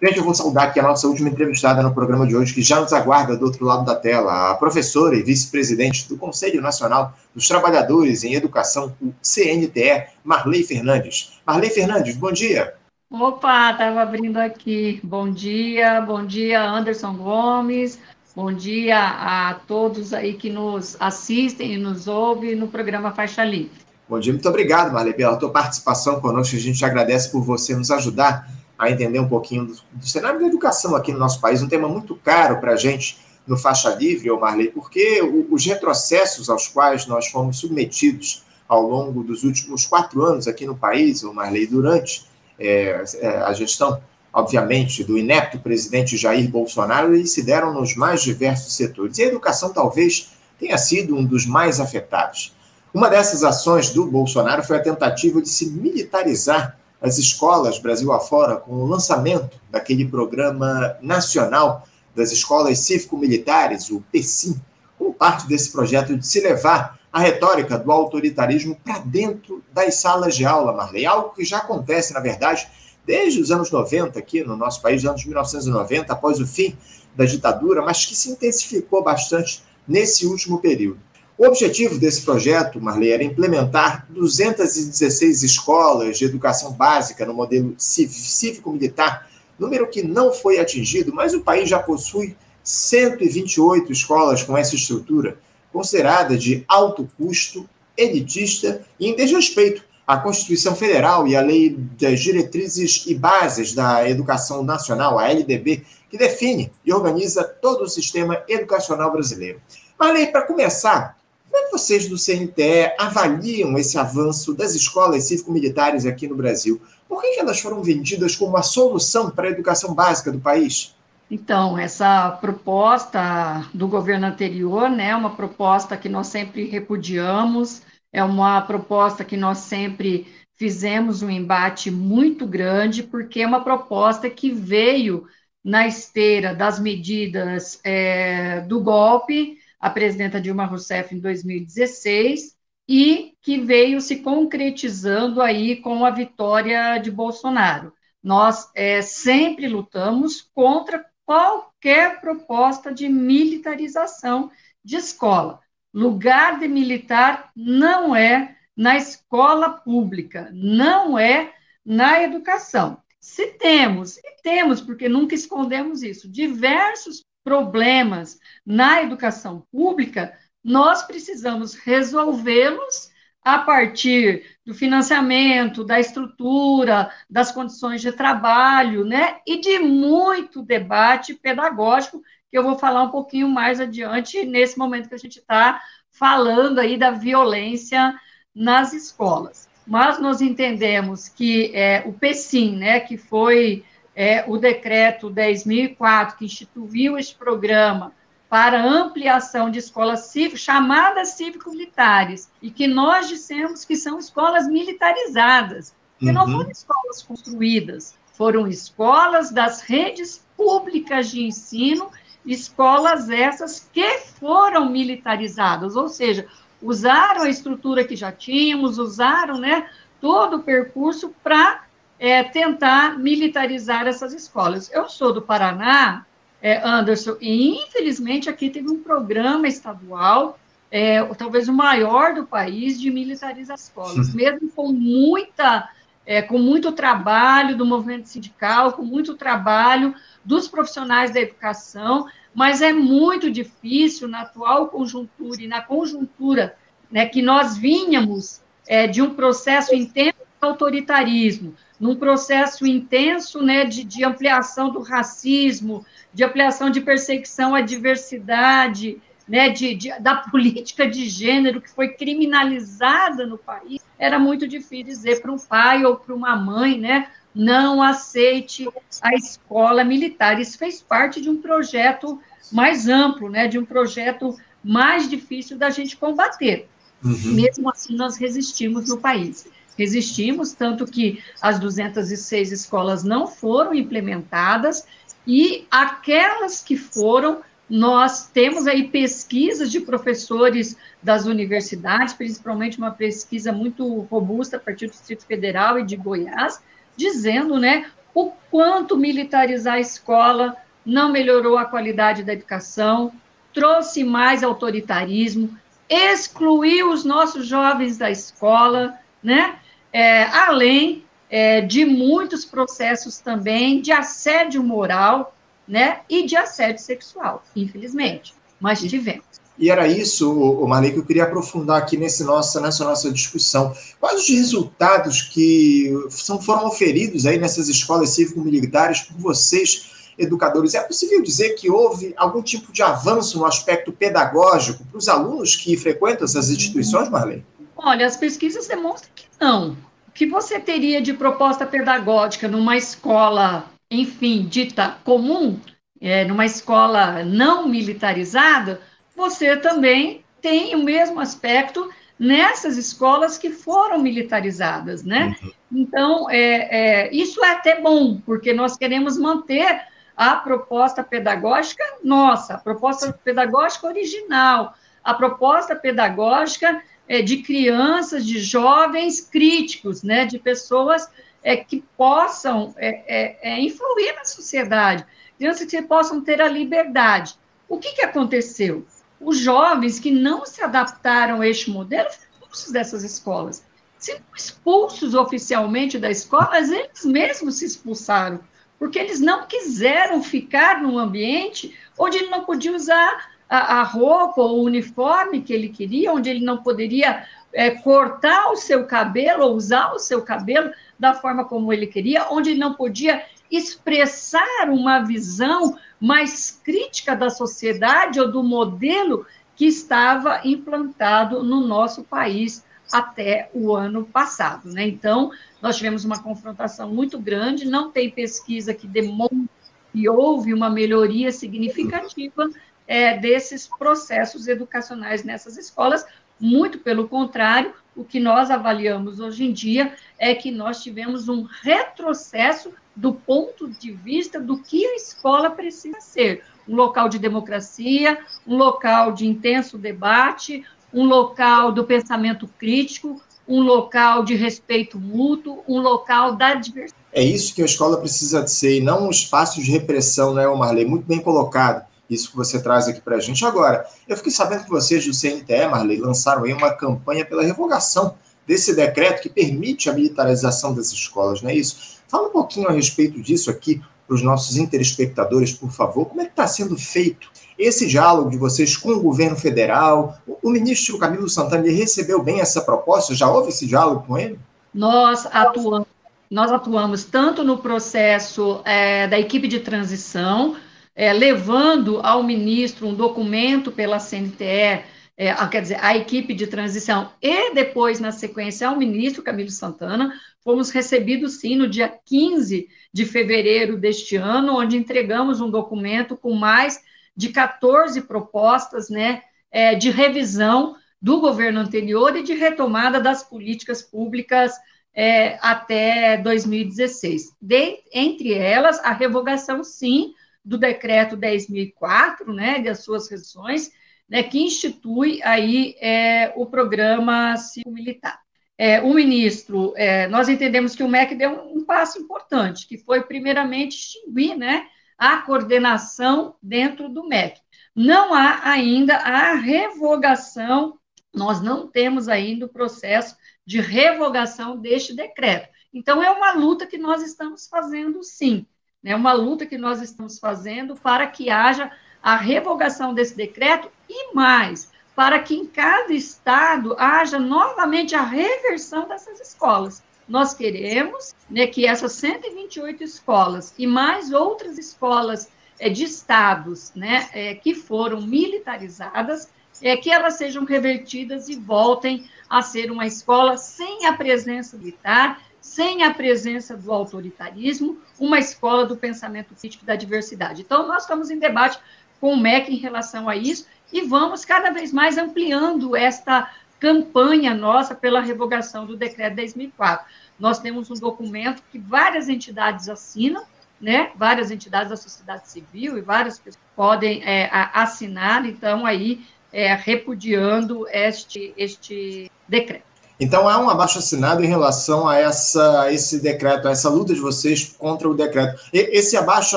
Gente, 0.00 0.18
eu 0.18 0.22
vou 0.22 0.32
saudar 0.32 0.68
aqui 0.68 0.78
a 0.78 0.82
nossa 0.84 1.08
última 1.08 1.28
entrevistada 1.28 1.82
no 1.82 1.92
programa 1.92 2.24
de 2.24 2.36
hoje, 2.36 2.54
que 2.54 2.62
já 2.62 2.80
nos 2.80 2.92
aguarda 2.92 3.36
do 3.36 3.44
outro 3.44 3.64
lado 3.66 3.84
da 3.84 3.96
tela, 3.96 4.52
a 4.52 4.54
professora 4.54 5.16
e 5.16 5.24
vice-presidente 5.24 6.08
do 6.08 6.16
Conselho 6.16 6.62
Nacional 6.62 7.12
dos 7.34 7.48
Trabalhadores 7.48 8.22
em 8.22 8.34
Educação, 8.34 8.94
o 9.02 9.12
CNTE, 9.20 10.06
Marley 10.22 10.62
Fernandes. 10.62 11.40
Marley 11.44 11.70
Fernandes, 11.70 12.16
bom 12.16 12.30
dia. 12.30 12.74
Opa, 13.10 13.72
estava 13.72 14.02
abrindo 14.02 14.36
aqui. 14.36 15.00
Bom 15.02 15.32
dia, 15.32 16.00
bom 16.00 16.24
dia, 16.24 16.62
Anderson 16.62 17.14
Gomes. 17.14 17.98
Bom 18.36 18.52
dia 18.52 19.00
a 19.00 19.54
todos 19.66 20.14
aí 20.14 20.34
que 20.34 20.48
nos 20.48 20.96
assistem 21.00 21.74
e 21.74 21.76
nos 21.76 22.06
ouvem 22.06 22.54
no 22.54 22.68
programa 22.68 23.10
Faixa 23.10 23.44
Livre. 23.44 23.72
Bom 24.08 24.20
dia, 24.20 24.32
muito 24.32 24.48
obrigado, 24.48 24.92
Marley, 24.92 25.12
pela 25.12 25.36
tua 25.36 25.50
participação 25.50 26.20
conosco. 26.20 26.54
A 26.54 26.60
gente 26.60 26.84
agradece 26.84 27.32
por 27.32 27.42
você 27.42 27.74
nos 27.74 27.90
ajudar 27.90 28.48
a 28.78 28.90
entender 28.90 29.18
um 29.18 29.28
pouquinho 29.28 29.66
do, 29.66 29.74
do 29.92 30.06
cenário 30.06 30.38
da 30.38 30.46
educação 30.46 30.94
aqui 30.94 31.12
no 31.12 31.18
nosso 31.18 31.40
país, 31.40 31.60
um 31.60 31.68
tema 31.68 31.88
muito 31.88 32.14
caro 32.14 32.60
para 32.60 32.72
a 32.72 32.76
gente 32.76 33.18
no 33.46 33.56
Faixa 33.56 33.88
Livre, 33.94 34.30
Marley, 34.30 34.68
porque 34.68 35.22
os 35.50 35.64
retrocessos 35.64 36.48
aos 36.50 36.68
quais 36.68 37.06
nós 37.06 37.28
fomos 37.28 37.58
submetidos 37.58 38.44
ao 38.68 38.82
longo 38.82 39.24
dos 39.24 39.42
últimos 39.42 39.86
quatro 39.86 40.22
anos 40.22 40.46
aqui 40.46 40.66
no 40.66 40.76
país, 40.76 41.22
Marley, 41.22 41.66
durante 41.66 42.26
é, 42.58 43.02
é, 43.14 43.28
a 43.38 43.52
gestão, 43.54 44.00
obviamente, 44.32 45.02
do 45.02 45.16
inepto 45.16 45.58
presidente 45.58 46.18
Jair 46.18 46.50
Bolsonaro, 46.50 47.14
eles 47.14 47.32
se 47.32 47.42
deram 47.42 47.72
nos 47.72 47.96
mais 47.96 48.22
diversos 48.22 48.74
setores. 48.74 49.16
E 49.16 49.22
a 49.22 49.26
educação 49.26 49.72
talvez 49.72 50.32
tenha 50.58 50.76
sido 50.76 51.16
um 51.16 51.24
dos 51.24 51.46
mais 51.46 51.80
afetados. 51.80 52.54
Uma 52.92 53.08
dessas 53.08 53.42
ações 53.42 53.90
do 53.90 54.06
Bolsonaro 54.06 54.62
foi 54.62 54.76
a 54.76 54.82
tentativa 54.82 55.40
de 55.40 55.48
se 55.48 55.70
militarizar 55.70 56.78
as 57.00 57.18
escolas 57.18 57.78
Brasil 57.78 58.12
afora 58.12 58.56
com 58.56 58.72
o 58.72 58.86
lançamento 58.86 59.58
daquele 59.70 60.06
programa 60.06 60.96
nacional 61.00 61.86
das 62.14 62.32
escolas 62.32 62.80
cívico-militares, 62.80 63.90
o 63.90 64.02
PECIM, 64.12 64.60
como 64.98 65.14
parte 65.14 65.46
desse 65.46 65.70
projeto 65.70 66.16
de 66.16 66.26
se 66.26 66.40
levar 66.40 66.98
a 67.12 67.20
retórica 67.20 67.78
do 67.78 67.90
autoritarismo 67.90 68.76
para 68.84 68.98
dentro 68.98 69.62
das 69.72 69.94
salas 69.96 70.36
de 70.36 70.44
aula, 70.44 70.72
Marley, 70.72 71.06
algo 71.06 71.30
que 71.30 71.44
já 71.44 71.58
acontece, 71.58 72.12
na 72.12 72.20
verdade, 72.20 72.68
desde 73.06 73.40
os 73.40 73.50
anos 73.50 73.70
90 73.70 74.18
aqui 74.18 74.44
no 74.44 74.56
nosso 74.56 74.82
país, 74.82 75.04
anos 75.04 75.24
1990, 75.24 76.12
após 76.12 76.40
o 76.40 76.46
fim 76.46 76.76
da 77.16 77.24
ditadura, 77.24 77.80
mas 77.80 78.04
que 78.04 78.14
se 78.14 78.30
intensificou 78.30 79.02
bastante 79.02 79.62
nesse 79.86 80.26
último 80.26 80.60
período. 80.60 81.00
O 81.38 81.46
objetivo 81.46 82.00
desse 82.00 82.22
projeto, 82.22 82.80
Marley, 82.80 83.12
era 83.12 83.22
implementar 83.22 84.08
216 84.10 85.44
escolas 85.44 86.18
de 86.18 86.24
educação 86.24 86.72
básica 86.72 87.24
no 87.24 87.32
modelo 87.32 87.76
cívico-militar, 87.78 89.30
número 89.56 89.86
que 89.86 90.02
não 90.02 90.32
foi 90.32 90.58
atingido, 90.58 91.14
mas 91.14 91.34
o 91.34 91.40
país 91.40 91.68
já 91.68 91.78
possui 91.78 92.36
128 92.64 93.92
escolas 93.92 94.42
com 94.42 94.58
essa 94.58 94.74
estrutura, 94.74 95.38
considerada 95.72 96.36
de 96.36 96.64
alto 96.66 97.08
custo, 97.16 97.70
elitista 97.96 98.82
e 98.98 99.06
em 99.06 99.14
desrespeito 99.14 99.84
à 100.04 100.16
Constituição 100.16 100.74
Federal 100.74 101.28
e 101.28 101.36
à 101.36 101.40
Lei 101.40 101.70
das 102.00 102.18
Diretrizes 102.18 103.04
e 103.06 103.14
Bases 103.14 103.72
da 103.72 104.10
Educação 104.10 104.64
Nacional, 104.64 105.20
a 105.20 105.28
LDB, 105.30 105.84
que 106.10 106.18
define 106.18 106.72
e 106.84 106.92
organiza 106.92 107.44
todo 107.44 107.82
o 107.82 107.88
sistema 107.88 108.42
educacional 108.48 109.12
brasileiro. 109.12 109.60
Marley, 109.96 110.28
para 110.28 110.42
começar, 110.42 111.17
como 111.58 111.66
é 111.66 111.70
vocês 111.72 112.08
do 112.08 112.16
CNTE 112.16 112.94
avaliam 112.98 113.76
esse 113.76 113.98
avanço 113.98 114.54
das 114.54 114.74
escolas 114.74 115.24
cívico-militares 115.24 116.06
aqui 116.06 116.28
no 116.28 116.36
Brasil? 116.36 116.80
Por 117.08 117.20
que 117.20 117.38
elas 117.38 117.58
foram 117.60 117.82
vendidas 117.82 118.36
como 118.36 118.56
a 118.56 118.62
solução 118.62 119.30
para 119.30 119.48
a 119.48 119.50
educação 119.50 119.92
básica 119.92 120.30
do 120.30 120.38
país? 120.38 120.94
Então, 121.30 121.76
essa 121.76 122.30
proposta 122.30 123.68
do 123.74 123.88
governo 123.88 124.26
anterior, 124.26 124.88
né, 124.88 125.14
uma 125.16 125.34
proposta 125.34 125.96
que 125.96 126.08
nós 126.08 126.28
sempre 126.28 126.66
repudiamos, 126.66 127.82
é 128.12 128.22
uma 128.22 128.62
proposta 128.62 129.24
que 129.24 129.36
nós 129.36 129.58
sempre 129.58 130.26
fizemos 130.54 131.22
um 131.22 131.30
embate 131.30 131.90
muito 131.90 132.46
grande, 132.46 133.02
porque 133.02 133.42
é 133.42 133.46
uma 133.46 133.62
proposta 133.62 134.30
que 134.30 134.50
veio 134.50 135.26
na 135.62 135.86
esteira 135.86 136.54
das 136.54 136.78
medidas 136.78 137.80
é, 137.84 138.60
do 138.60 138.80
golpe, 138.80 139.57
a 139.78 139.90
presidenta 139.90 140.40
Dilma 140.40 140.64
Rousseff 140.64 141.14
em 141.14 141.20
2016 141.20 142.56
e 142.88 143.34
que 143.42 143.58
veio 143.60 144.00
se 144.00 144.16
concretizando 144.16 145.42
aí 145.42 145.76
com 145.76 146.04
a 146.04 146.10
vitória 146.10 146.98
de 146.98 147.10
Bolsonaro. 147.10 147.92
Nós 148.22 148.70
é, 148.74 149.02
sempre 149.02 149.68
lutamos 149.68 150.40
contra 150.54 151.04
qualquer 151.24 152.20
proposta 152.20 152.92
de 152.92 153.08
militarização 153.08 154.50
de 154.82 154.96
escola. 154.96 155.60
Lugar 155.92 156.58
de 156.58 156.66
militar 156.66 157.50
não 157.54 158.16
é 158.16 158.56
na 158.76 158.96
escola 158.96 159.70
pública, 159.70 160.48
não 160.52 161.18
é 161.18 161.52
na 161.84 162.22
educação. 162.22 163.02
Se 163.20 163.48
temos, 163.58 164.16
e 164.18 164.42
temos, 164.42 164.80
porque 164.80 165.08
nunca 165.08 165.34
escondemos 165.34 166.02
isso, 166.02 166.30
diversos 166.30 167.24
problemas 167.48 168.38
na 168.64 169.02
educação 169.02 169.66
pública, 169.72 170.36
nós 170.62 171.02
precisamos 171.02 171.74
resolvê-los 171.74 173.10
a 173.42 173.60
partir 173.60 174.44
do 174.66 174.74
financiamento, 174.74 175.82
da 175.82 175.98
estrutura, 175.98 177.10
das 177.30 177.50
condições 177.50 178.02
de 178.02 178.12
trabalho, 178.12 179.02
né? 179.02 179.38
E 179.46 179.62
de 179.62 179.78
muito 179.78 180.60
debate 180.60 181.32
pedagógico, 181.32 182.22
que 182.50 182.58
eu 182.58 182.62
vou 182.62 182.78
falar 182.78 183.04
um 183.04 183.10
pouquinho 183.10 183.48
mais 183.48 183.80
adiante, 183.80 184.44
nesse 184.44 184.78
momento 184.78 185.08
que 185.08 185.14
a 185.14 185.18
gente 185.18 185.38
está 185.38 185.80
falando 186.10 186.78
aí 186.78 186.98
da 186.98 187.10
violência 187.10 188.14
nas 188.54 188.92
escolas. 188.92 189.66
Mas 189.86 190.20
nós 190.20 190.42
entendemos 190.42 191.30
que 191.30 191.74
é, 191.74 192.02
o 192.04 192.12
PECIM, 192.12 192.76
né, 192.76 193.00
que 193.00 193.16
foi 193.16 193.82
é, 194.20 194.44
o 194.48 194.58
decreto 194.58 195.30
10.004, 195.30 196.38
que 196.38 196.44
instituiu 196.44 197.16
este 197.16 197.36
programa 197.36 198.12
para 198.50 198.82
ampliação 198.82 199.70
de 199.70 199.78
escolas 199.78 200.22
cívicas, 200.22 200.58
chamadas 200.58 201.28
cívico-militares, 201.34 202.50
e 202.60 202.68
que 202.68 202.88
nós 202.88 203.28
dissemos 203.28 203.84
que 203.84 203.94
são 203.94 204.18
escolas 204.18 204.66
militarizadas, 204.66 205.94
que 206.18 206.26
uhum. 206.26 206.32
não 206.32 206.46
foram 206.50 206.68
escolas 206.68 207.22
construídas, 207.22 208.16
foram 208.32 208.66
escolas 208.66 209.52
das 209.52 209.82
redes 209.82 210.44
públicas 210.56 211.30
de 211.30 211.44
ensino, 211.44 212.10
escolas 212.44 213.30
essas 213.30 213.88
que 213.92 214.18
foram 214.40 214.90
militarizadas, 214.90 215.94
ou 215.94 216.08
seja, 216.08 216.48
usaram 216.82 217.42
a 217.42 217.48
estrutura 217.48 218.02
que 218.02 218.16
já 218.16 218.32
tínhamos, 218.32 218.98
usaram 218.98 219.58
né, 219.58 219.88
todo 220.20 220.56
o 220.56 220.62
percurso 220.64 221.32
para 221.40 221.84
é, 222.18 222.42
tentar 222.42 223.18
militarizar 223.18 224.06
essas 224.06 224.32
escolas. 224.32 224.90
Eu 224.92 225.08
sou 225.08 225.32
do 225.32 225.40
Paraná, 225.40 226.26
é, 226.60 226.80
Anderson, 226.84 227.36
e 227.40 227.82
infelizmente 227.84 228.50
aqui 228.50 228.68
teve 228.68 228.88
um 228.88 229.02
programa 229.02 229.68
estadual, 229.68 230.58
é, 230.90 231.22
talvez 231.34 231.68
o 231.68 231.72
maior 231.72 232.34
do 232.34 232.46
país, 232.46 233.00
de 233.00 233.10
militarizar 233.10 233.74
as 233.74 233.84
escolas, 233.84 234.34
mesmo 234.34 234.70
com 234.72 234.92
muita, 234.92 235.88
é, 236.26 236.42
com 236.42 236.58
muito 236.58 236.90
trabalho 236.90 237.76
do 237.76 237.86
movimento 237.86 238.28
sindical, 238.28 238.92
com 238.92 239.02
muito 239.02 239.34
trabalho 239.34 240.14
dos 240.44 240.66
profissionais 240.66 241.30
da 241.30 241.40
educação, 241.40 242.26
mas 242.52 242.82
é 242.82 242.92
muito 242.92 243.50
difícil 243.50 244.26
na 244.26 244.40
atual 244.40 244.88
conjuntura 244.88 245.62
e 245.62 245.68
na 245.68 245.80
conjuntura 245.80 246.76
né, 247.10 247.26
que 247.26 247.40
nós 247.40 247.76
vinhamos 247.76 248.60
é, 248.86 249.06
de 249.06 249.22
um 249.22 249.34
processo 249.34 249.94
intenso 249.94 250.37
autoritarismo, 250.60 251.74
num 251.98 252.16
processo 252.16 252.86
intenso 252.86 253.62
né, 253.62 253.84
de, 253.84 254.04
de 254.04 254.24
ampliação 254.24 254.90
do 254.90 255.00
racismo, 255.00 256.04
de 256.32 256.44
ampliação 256.44 256.90
de 256.90 257.00
perseguição 257.00 257.74
à 257.74 257.80
diversidade, 257.80 259.20
né, 259.48 259.70
de, 259.70 259.94
de, 259.94 260.20
da 260.20 260.36
política 260.36 261.08
de 261.08 261.28
gênero 261.28 261.80
que 261.80 261.90
foi 261.90 262.08
criminalizada 262.08 263.46
no 263.46 263.56
país, 263.56 264.00
era 264.18 264.38
muito 264.38 264.68
difícil 264.68 265.04
dizer 265.04 265.40
para 265.40 265.52
um 265.52 265.58
pai 265.58 266.04
ou 266.04 266.16
para 266.16 266.34
uma 266.34 266.54
mãe, 266.54 266.98
né, 266.98 267.30
não 267.54 268.02
aceite 268.02 268.86
a 269.22 269.34
escola 269.34 270.04
militar. 270.04 270.60
Isso 270.60 270.76
fez 270.76 271.00
parte 271.00 271.40
de 271.40 271.48
um 271.48 271.60
projeto 271.60 272.40
mais 272.70 273.08
amplo, 273.08 273.48
né, 273.48 273.66
de 273.66 273.78
um 273.78 273.84
projeto 273.84 274.54
mais 274.84 275.28
difícil 275.28 275.78
da 275.78 275.90
gente 275.90 276.16
combater. 276.16 276.88
Uhum. 277.24 277.54
Mesmo 277.54 277.90
assim, 277.90 278.14
nós 278.14 278.36
resistimos 278.36 279.08
no 279.08 279.18
país 279.18 279.66
resistimos, 279.98 280.72
tanto 280.72 281.04
que 281.04 281.42
as 281.60 281.80
206 281.80 282.70
escolas 282.70 283.24
não 283.24 283.46
foram 283.46 283.92
implementadas, 283.92 285.04
e 285.46 285.86
aquelas 285.90 286.80
que 286.80 286.96
foram, 286.96 287.60
nós 287.90 288.46
temos 288.46 288.86
aí 288.86 289.08
pesquisas 289.08 289.90
de 289.90 290.00
professores 290.00 290.96
das 291.22 291.46
universidades, 291.46 292.34
principalmente 292.34 292.98
uma 292.98 293.10
pesquisa 293.10 293.72
muito 293.72 294.20
robusta 294.30 294.76
a 294.76 294.80
partir 294.80 295.06
do 295.06 295.12
Distrito 295.12 295.44
Federal 295.44 295.98
e 295.98 296.04
de 296.04 296.16
Goiás, 296.16 296.80
dizendo, 297.16 297.78
né, 297.78 298.06
o 298.34 298.52
quanto 298.70 299.16
militarizar 299.16 299.94
a 299.94 300.00
escola 300.00 300.76
não 301.04 301.32
melhorou 301.32 301.78
a 301.78 301.86
qualidade 301.86 302.44
da 302.44 302.52
educação, 302.52 303.32
trouxe 303.72 304.22
mais 304.22 304.62
autoritarismo, 304.62 305.76
excluiu 306.08 307.10
os 307.10 307.24
nossos 307.24 307.66
jovens 307.66 308.16
da 308.16 308.30
escola, 308.30 309.18
né? 309.42 309.76
É, 310.12 310.44
além 310.44 311.24
é, 311.50 311.80
de 311.80 312.04
muitos 312.04 312.64
processos 312.64 313.38
também 313.38 314.00
de 314.00 314.12
assédio 314.12 314.82
moral, 314.82 315.54
né? 315.86 316.20
E 316.28 316.46
de 316.46 316.56
assédio 316.56 317.02
sexual, 317.02 317.62
infelizmente. 317.74 318.54
Mas 318.80 319.00
tivemos. 319.00 319.44
E 319.78 319.90
era 319.90 320.08
isso, 320.08 320.52
o 320.52 320.86
Marley, 320.88 321.12
que 321.12 321.18
eu 321.20 321.24
queria 321.24 321.44
aprofundar 321.44 321.98
aqui 321.98 322.16
nesse 322.16 322.42
nossa, 322.42 322.80
nessa 322.80 323.04
nossa 323.04 323.30
discussão. 323.30 323.94
Quais 324.18 324.40
os 324.40 324.48
resultados 324.48 325.42
que 325.42 326.12
são, 326.30 326.60
foram 326.60 326.86
oferidos 326.86 327.46
aí 327.46 327.58
nessas 327.58 327.88
escolas 327.88 328.30
cívico-militares 328.30 329.20
por 329.20 329.38
vocês, 329.38 330.32
educadores? 330.36 330.94
É 330.94 331.00
possível 331.00 331.40
dizer 331.42 331.70
que 331.70 331.88
houve 331.88 332.34
algum 332.36 332.60
tipo 332.60 332.92
de 332.92 333.02
avanço 333.02 333.56
no 333.56 333.64
aspecto 333.64 334.10
pedagógico 334.10 335.04
para 335.04 335.18
os 335.18 335.28
alunos 335.28 335.76
que 335.76 335.96
frequentam 335.96 336.44
essas 336.44 336.70
instituições, 336.70 337.28
Marley? 337.28 337.62
Olha, 337.98 338.26
as 338.26 338.36
pesquisas 338.36 338.86
demonstram 338.86 339.32
que 339.34 339.46
não. 339.60 339.96
O 340.28 340.30
que 340.32 340.46
você 340.46 340.78
teria 340.78 341.20
de 341.20 341.34
proposta 341.34 341.84
pedagógica 341.84 342.68
numa 342.68 342.96
escola, 342.96 343.86
enfim, 344.08 344.66
dita 344.66 345.18
comum, 345.24 345.80
é, 346.20 346.44
numa 346.44 346.64
escola 346.64 347.42
não 347.44 347.88
militarizada, 347.88 349.00
você 349.36 349.76
também 349.76 350.44
tem 350.62 350.94
o 350.94 351.02
mesmo 351.02 351.40
aspecto 351.40 352.08
nessas 352.38 352.96
escolas 352.96 353.58
que 353.58 353.70
foram 353.70 354.18
militarizadas, 354.18 355.24
né? 355.24 355.56
Uhum. 355.60 355.72
Então, 355.90 356.50
é, 356.50 357.26
é, 357.26 357.34
isso 357.34 357.64
é 357.64 357.72
até 357.72 358.00
bom, 358.00 358.40
porque 358.46 358.72
nós 358.72 358.96
queremos 358.96 359.36
manter 359.36 360.02
a 360.36 360.54
proposta 360.54 361.24
pedagógica 361.24 362.04
nossa, 362.22 362.74
a 362.74 362.78
proposta 362.78 363.32
pedagógica 363.32 364.06
original, 364.06 364.94
a 365.24 365.34
proposta 365.34 365.96
pedagógica 365.96 367.02
é, 367.28 367.42
de 367.42 367.58
crianças, 367.58 368.46
de 368.46 368.58
jovens 368.60 369.40
críticos, 369.40 370.22
né? 370.22 370.46
De 370.46 370.58
pessoas 370.58 371.28
é, 371.62 371.76
que 371.76 372.02
possam 372.16 372.94
é, 372.96 373.22
é, 373.26 373.58
é 373.74 373.80
influir 373.80 374.34
na 374.34 374.44
sociedade, 374.44 375.26
crianças 375.56 375.86
que 375.86 376.02
possam 376.02 376.40
ter 376.40 376.60
a 376.62 376.68
liberdade. 376.68 377.54
O 377.88 377.98
que, 377.98 378.12
que 378.12 378.22
aconteceu? 378.22 379.06
os 379.40 379.58
jovens 379.58 380.18
que 380.18 380.30
não 380.30 380.66
se 380.66 380.82
adaptaram 380.82 381.60
a 381.60 381.68
este 381.68 381.90
modelo 381.90 382.28
foram 382.30 382.50
expulsos 382.52 382.92
dessas 382.92 383.24
escolas. 383.24 383.84
Se 384.18 384.34
não 384.34 384.56
expulsos 384.56 385.34
oficialmente 385.34 386.18
da 386.18 386.30
escola, 386.30 386.78
eles 386.78 387.24
mesmos 387.24 387.76
se 387.76 387.84
expulsaram, 387.84 388.60
porque 388.98 389.18
eles 389.18 389.38
não 389.38 389.66
quiseram 389.66 390.42
ficar 390.42 391.00
num 391.00 391.18
ambiente 391.18 391.96
onde 392.18 392.46
não 392.46 392.64
podia 392.64 392.94
usar 392.94 393.57
a, 393.68 394.00
a 394.00 394.02
roupa 394.02 394.62
ou 394.62 394.80
o 394.80 394.84
uniforme 394.84 395.60
que 395.60 395.72
ele 395.72 395.88
queria, 395.88 396.32
onde 396.32 396.48
ele 396.48 396.64
não 396.64 396.78
poderia 396.78 397.44
é, 397.72 397.90
cortar 397.90 398.70
o 398.70 398.76
seu 398.76 399.04
cabelo 399.04 399.64
ou 399.64 399.76
usar 399.76 400.12
o 400.12 400.18
seu 400.18 400.42
cabelo 400.42 400.90
da 401.18 401.34
forma 401.34 401.64
como 401.64 401.92
ele 401.92 402.06
queria, 402.06 402.46
onde 402.50 402.70
ele 402.70 402.80
não 402.80 402.94
podia 402.94 403.44
expressar 403.70 404.88
uma 404.88 405.20
visão 405.20 405.98
mais 406.18 406.80
crítica 406.82 407.36
da 407.36 407.50
sociedade 407.50 408.40
ou 408.40 408.50
do 408.50 408.62
modelo 408.62 409.44
que 409.76 409.86
estava 409.86 410.60
implantado 410.64 411.62
no 411.62 411.86
nosso 411.86 412.24
país 412.24 412.84
até 413.12 413.70
o 413.72 413.94
ano 413.94 414.24
passado. 414.24 414.90
Né? 414.90 415.06
Então, 415.06 415.50
nós 415.80 415.96
tivemos 415.96 416.24
uma 416.24 416.42
confrontação 416.42 417.12
muito 417.12 417.38
grande, 417.38 417.86
não 417.86 418.10
tem 418.10 418.30
pesquisa 418.30 418.92
que 418.92 419.06
demonstre 419.06 419.68
que 420.12 420.28
houve 420.28 420.72
uma 420.72 420.88
melhoria 420.88 421.52
significativa 421.52 422.68
é, 423.08 423.38
desses 423.38 423.88
processos 423.88 424.68
educacionais 424.68 425.42
nessas 425.42 425.78
escolas, 425.78 426.26
muito 426.60 426.98
pelo 426.98 427.26
contrário, 427.26 427.94
o 428.14 428.22
que 428.22 428.38
nós 428.38 428.70
avaliamos 428.70 429.40
hoje 429.40 429.64
em 429.64 429.72
dia 429.72 430.12
é 430.38 430.54
que 430.54 430.70
nós 430.70 431.02
tivemos 431.02 431.48
um 431.48 431.66
retrocesso 431.82 432.92
do 433.16 433.32
ponto 433.32 433.88
de 433.88 434.12
vista 434.12 434.60
do 434.60 434.78
que 434.78 435.06
a 435.06 435.16
escola 435.16 435.70
precisa 435.70 436.20
ser. 436.20 436.62
Um 436.86 436.94
local 436.94 437.28
de 437.28 437.38
democracia, 437.38 438.38
um 438.66 438.76
local 438.76 439.32
de 439.32 439.46
intenso 439.46 439.96
debate, 439.96 440.84
um 441.14 441.24
local 441.24 441.92
do 441.92 442.04
pensamento 442.04 442.68
crítico, 442.78 443.40
um 443.66 443.80
local 443.80 444.44
de 444.44 444.54
respeito 444.54 445.18
mútuo, 445.18 445.82
um 445.86 446.00
local 446.00 446.56
da 446.56 446.74
diversidade. 446.74 447.22
É 447.32 447.42
isso 447.42 447.74
que 447.74 447.82
a 447.82 447.84
escola 447.84 448.16
precisa 448.16 448.62
de 448.62 448.70
ser, 448.70 448.98
e 448.98 449.00
não 449.00 449.26
um 449.26 449.30
espaço 449.30 449.80
de 449.80 449.90
repressão, 449.90 450.54
né, 450.54 450.66
Marley? 450.66 451.04
Muito 451.04 451.26
bem 451.26 451.40
colocado 451.40 452.06
isso 452.28 452.50
que 452.50 452.56
você 452.56 452.80
traz 452.80 453.08
aqui 453.08 453.20
para 453.20 453.36
a 453.36 453.40
gente. 453.40 453.64
Agora, 453.64 454.06
eu 454.28 454.36
fiquei 454.36 454.52
sabendo 454.52 454.84
que 454.84 454.90
vocês 454.90 455.24
do 455.24 455.32
CNTE, 455.32 455.88
Marley, 455.90 456.18
lançaram 456.18 456.64
aí 456.64 456.72
uma 456.72 456.92
campanha 456.92 457.44
pela 457.44 457.62
revogação 457.62 458.34
desse 458.66 458.94
decreto 458.94 459.42
que 459.42 459.48
permite 459.48 460.10
a 460.10 460.12
militarização 460.12 460.94
das 460.94 461.10
escolas, 461.10 461.62
não 461.62 461.70
é 461.70 461.74
isso? 461.74 462.18
Fala 462.28 462.48
um 462.48 462.52
pouquinho 462.52 462.88
a 462.88 462.92
respeito 462.92 463.40
disso 463.40 463.70
aqui 463.70 464.02
para 464.26 464.34
os 464.34 464.42
nossos 464.42 464.76
interespectadores, 464.76 465.72
por 465.72 465.90
favor. 465.90 466.26
Como 466.26 466.42
é 466.42 466.44
que 466.44 466.50
está 466.50 466.66
sendo 466.66 466.98
feito 466.98 467.48
esse 467.78 468.06
diálogo 468.06 468.50
de 468.50 468.58
vocês 468.58 468.94
com 468.94 469.10
o 469.10 469.22
governo 469.22 469.56
federal? 469.56 470.36
O 470.62 470.70
ministro 470.70 471.18
Camilo 471.18 471.48
Santana 471.48 471.90
recebeu 471.90 472.42
bem 472.42 472.60
essa 472.60 472.82
proposta? 472.82 473.34
Já 473.34 473.50
houve 473.50 473.70
esse 473.70 473.86
diálogo 473.86 474.26
com 474.26 474.36
ele? 474.36 474.58
Nós 474.92 475.46
atuamos, 475.50 476.06
nós 476.50 476.70
atuamos 476.70 477.24
tanto 477.24 477.64
no 477.64 477.78
processo 477.78 478.82
é, 478.84 479.26
da 479.26 479.38
equipe 479.38 479.66
de 479.66 479.80
transição, 479.80 480.76
é, 481.18 481.32
levando 481.32 482.20
ao 482.22 482.44
ministro 482.44 483.08
um 483.08 483.12
documento 483.12 483.90
pela 483.90 484.20
CNTE 484.20 485.02
é, 485.36 485.54
quer 485.68 485.82
dizer, 485.82 485.98
a 486.00 486.16
equipe 486.16 486.54
de 486.54 486.68
transição 486.68 487.32
e 487.42 487.74
depois, 487.74 488.20
na 488.20 488.30
sequência, 488.30 488.88
ao 488.88 488.96
ministro 488.96 489.42
Camilo 489.42 489.70
Santana, 489.70 490.32
fomos 490.62 490.90
recebidos, 490.90 491.60
sim, 491.60 491.74
no 491.74 491.88
dia 491.88 492.08
15 492.24 492.88
de 493.12 493.24
fevereiro 493.24 493.96
deste 493.96 494.36
ano, 494.36 494.78
onde 494.78 494.96
entregamos 494.96 495.60
um 495.60 495.70
documento 495.70 496.36
com 496.36 496.54
mais 496.54 497.00
de 497.36 497.48
14 497.48 498.22
propostas, 498.22 499.10
né, 499.10 499.42
é, 499.72 499.96
de 499.96 500.10
revisão 500.10 500.96
do 501.20 501.40
governo 501.40 501.80
anterior 501.80 502.36
e 502.36 502.42
de 502.44 502.54
retomada 502.54 503.20
das 503.20 503.42
políticas 503.42 504.02
públicas 504.02 504.72
é, 505.12 505.58
até 505.60 506.36
2016. 506.36 507.56
De, 507.60 507.98
entre 508.12 508.54
elas, 508.54 509.00
a 509.00 509.12
revogação, 509.12 509.82
sim, 509.82 510.34
do 510.68 510.76
decreto 510.76 511.34
10.004, 511.34 512.52
né, 512.54 512.78
das 512.80 513.02
suas 513.02 513.30
restrições, 513.30 513.90
né, 514.28 514.42
que 514.42 514.60
institui 514.60 515.40
aí 515.42 515.96
é, 515.98 516.52
o 516.56 516.66
programa 516.66 517.56
civil-militar. 517.56 518.38
É, 518.76 519.00
o 519.00 519.14
ministro, 519.14 519.94
é, 519.96 520.28
nós 520.28 520.48
entendemos 520.48 520.94
que 520.94 521.02
o 521.02 521.08
MEC 521.08 521.34
deu 521.34 521.50
um, 521.50 521.78
um, 521.78 521.84
passo 521.84 522.20
importante, 522.20 522.86
que 522.86 522.98
foi, 522.98 523.22
primeiramente, 523.22 523.96
extinguir 523.96 524.56
né, 524.56 524.86
a 525.16 525.38
coordenação 525.38 526.54
dentro 526.62 527.08
do 527.08 527.26
MEC. 527.26 527.58
Não 527.96 528.34
há 528.34 528.68
ainda 528.68 529.16
a 529.16 529.54
revogação, 529.54 530.98
nós 531.34 531.62
não 531.62 531.88
temos 531.88 532.28
ainda 532.28 532.66
o 532.66 532.72
processo 532.72 533.34
de 533.64 533.80
revogação 533.80 534.78
deste 534.78 535.16
decreto. 535.16 535.68
Então, 535.94 536.22
é 536.22 536.30
uma 536.30 536.52
luta 536.52 536.86
que 536.86 536.98
nós 536.98 537.22
estamos 537.22 537.66
fazendo, 537.66 538.22
sim. 538.22 538.66
É 539.04 539.14
uma 539.14 539.32
luta 539.32 539.64
que 539.64 539.78
nós 539.78 540.02
estamos 540.02 540.38
fazendo 540.38 540.96
para 540.96 541.26
que 541.26 541.50
haja 541.50 541.90
a 542.22 542.36
revogação 542.36 543.14
desse 543.14 543.36
decreto 543.36 543.90
e 544.08 544.34
mais, 544.34 544.90
para 545.14 545.38
que 545.38 545.54
em 545.54 545.66
cada 545.66 546.12
estado 546.12 546.96
haja 546.98 547.38
novamente 547.38 548.14
a 548.14 548.22
reversão 548.22 549.06
dessas 549.06 549.40
escolas. 549.40 550.02
Nós 550.28 550.52
queremos 550.52 551.34
né, 551.48 551.66
que 551.66 551.86
essas 551.86 552.12
128 552.12 553.02
escolas 553.02 553.72
e 553.78 553.86
mais 553.86 554.32
outras 554.32 554.76
escolas 554.78 555.48
é, 555.78 555.88
de 555.88 556.04
estados 556.04 556.92
né, 556.94 557.28
é, 557.32 557.54
que 557.54 557.74
foram 557.74 558.20
militarizadas, 558.20 559.48
é, 559.80 559.96
que 559.96 560.10
elas 560.10 560.34
sejam 560.34 560.64
revertidas 560.64 561.48
e 561.48 561.54
voltem 561.54 562.28
a 562.50 562.62
ser 562.62 562.90
uma 562.90 563.06
escola 563.06 563.56
sem 563.56 564.06
a 564.06 564.12
presença 564.12 564.76
militar, 564.76 565.40
sem 565.68 566.02
a 566.02 566.12
presença 566.12 566.76
do 566.76 566.92
autoritarismo, 566.92 567.98
uma 568.18 568.38
escola 568.38 568.86
do 568.86 568.96
pensamento 568.96 569.54
crítico 569.54 569.84
da 569.84 569.94
diversidade. 569.94 570.62
Então, 570.62 570.88
nós 570.88 571.02
estamos 571.02 571.30
em 571.30 571.38
debate 571.38 571.78
com 572.20 572.32
o 572.32 572.36
MEC 572.36 572.72
em 572.72 572.78
relação 572.78 573.28
a 573.28 573.36
isso 573.36 573.66
e 573.92 574.02
vamos 574.02 574.44
cada 574.44 574.70
vez 574.70 574.92
mais 574.92 575.18
ampliando 575.18 575.94
esta 575.94 576.50
campanha 576.80 577.54
nossa 577.54 577.94
pela 577.94 578.20
revogação 578.20 578.86
do 578.86 578.96
decreto 578.96 579.36
10.004. 579.36 580.00
Nós 580.38 580.58
temos 580.58 580.90
um 580.90 580.94
documento 580.94 581.62
que 581.70 581.78
várias 581.78 582.28
entidades 582.28 582.88
assinam, 582.88 583.44
né? 583.80 584.10
Várias 584.16 584.50
entidades 584.50 584.88
da 584.88 584.96
sociedade 584.96 585.48
civil 585.48 585.98
e 585.98 586.00
várias 586.00 586.38
pessoas 586.38 586.62
podem 586.74 587.22
é, 587.24 587.50
assinar, 587.74 588.44
então 588.46 588.86
aí 588.86 589.24
é, 589.52 589.74
repudiando 589.74 590.86
este 590.88 591.52
este 591.56 592.30
decreto. 592.48 592.87
Então 593.20 593.48
há 593.48 593.58
um 593.58 593.68
abaixo 593.68 593.98
assinado 593.98 594.44
em 594.44 594.46
relação 594.46 595.08
a 595.08 595.16
essa 595.16 595.92
esse 595.92 596.20
decreto, 596.20 596.68
a 596.68 596.70
essa 596.70 596.88
luta 596.88 597.12
de 597.12 597.20
vocês 597.20 597.74
contra 597.78 598.08
o 598.08 598.14
decreto. 598.14 598.60
E, 598.72 598.78
esse 598.96 599.16
abaixo 599.16 599.56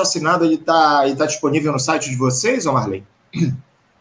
assinado 0.00 0.44
ele 0.44 0.56
está 0.56 1.02
tá 1.16 1.26
disponível 1.26 1.72
no 1.72 1.78
site 1.78 2.10
de 2.10 2.16
vocês, 2.16 2.66
ou 2.66 2.72
Marlene? 2.72 3.06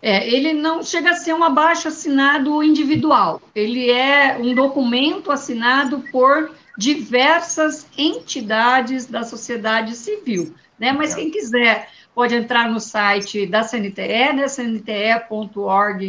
É, 0.01 0.27
ele 0.27 0.51
não 0.51 0.81
chega 0.81 1.11
a 1.11 1.15
ser 1.15 1.33
um 1.33 1.43
abaixo 1.43 1.87
assinado 1.87 2.63
individual. 2.63 3.39
Ele 3.53 3.91
é 3.91 4.35
um 4.39 4.55
documento 4.55 5.31
assinado 5.31 6.03
por 6.11 6.49
diversas 6.75 7.85
entidades 7.95 9.05
da 9.05 9.23
sociedade 9.23 9.95
civil, 9.95 10.55
né? 10.79 10.91
Mas 10.91 11.13
quem 11.13 11.29
quiser 11.29 11.89
pode 12.15 12.33
entrar 12.33 12.67
no 12.69 12.79
site 12.79 13.45
da 13.45 13.63
CNTE, 13.63 14.33
né? 14.33 14.47
cnte.org.br 14.47 16.05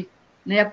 né, 0.46 0.72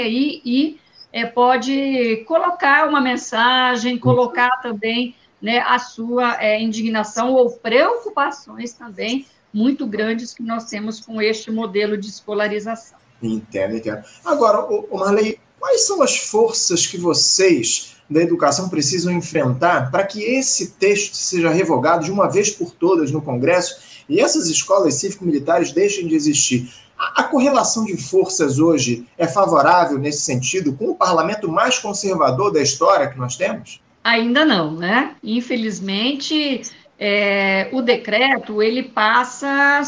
aí 0.00 0.42
e 0.44 0.80
é, 1.12 1.26
pode 1.26 2.24
colocar 2.26 2.88
uma 2.88 3.00
mensagem, 3.00 3.98
colocar 3.98 4.60
também 4.62 5.14
né, 5.40 5.58
a 5.60 5.78
sua 5.78 6.42
é, 6.42 6.60
indignação 6.60 7.32
ou 7.32 7.50
preocupações 7.50 8.72
também 8.72 9.26
muito 9.52 9.86
grandes 9.86 10.32
que 10.32 10.42
nós 10.42 10.66
temos 10.66 11.00
com 11.00 11.20
este 11.20 11.50
modelo 11.50 11.96
de 11.96 12.08
escolarização. 12.08 12.98
Entendo, 13.22 13.76
entendo. 13.76 14.02
Agora, 14.24 14.64
o 14.64 14.96
Marley, 14.96 15.38
quais 15.58 15.86
são 15.86 16.02
as 16.02 16.16
forças 16.16 16.86
que 16.86 16.96
vocês 16.96 17.96
da 18.08 18.20
educação 18.20 18.68
precisam 18.68 19.12
enfrentar 19.12 19.90
para 19.90 20.04
que 20.04 20.22
esse 20.22 20.72
texto 20.72 21.14
seja 21.14 21.50
revogado 21.50 22.04
de 22.04 22.10
uma 22.10 22.28
vez 22.28 22.50
por 22.50 22.72
todas 22.72 23.12
no 23.12 23.22
Congresso 23.22 24.04
e 24.08 24.20
essas 24.20 24.48
escolas 24.48 24.94
cívico-militares 24.94 25.72
deixem 25.72 26.06
de 26.06 26.14
existir? 26.14 26.72
A, 27.00 27.22
correlação 27.24 27.86
de 27.86 27.96
forças 27.96 28.58
hoje 28.58 29.06
é 29.16 29.26
favorável 29.26 29.98
nesse 29.98 30.20
sentido 30.20 30.76
com 30.76 30.90
o 30.90 30.94
parlamento 30.94 31.50
mais 31.50 31.78
conservador 31.78 32.52
da 32.52 32.60
história 32.60 33.08
que 33.08 33.16
nós 33.16 33.36
temos? 33.36 33.80
Ainda 34.04 34.44
não, 34.44 34.72
né? 34.72 35.16
Infelizmente, 35.22 36.60
é, 36.98 37.70
o 37.72 37.80
decreto 37.80 38.62
ele 38.62 38.82
passa, 38.82 39.80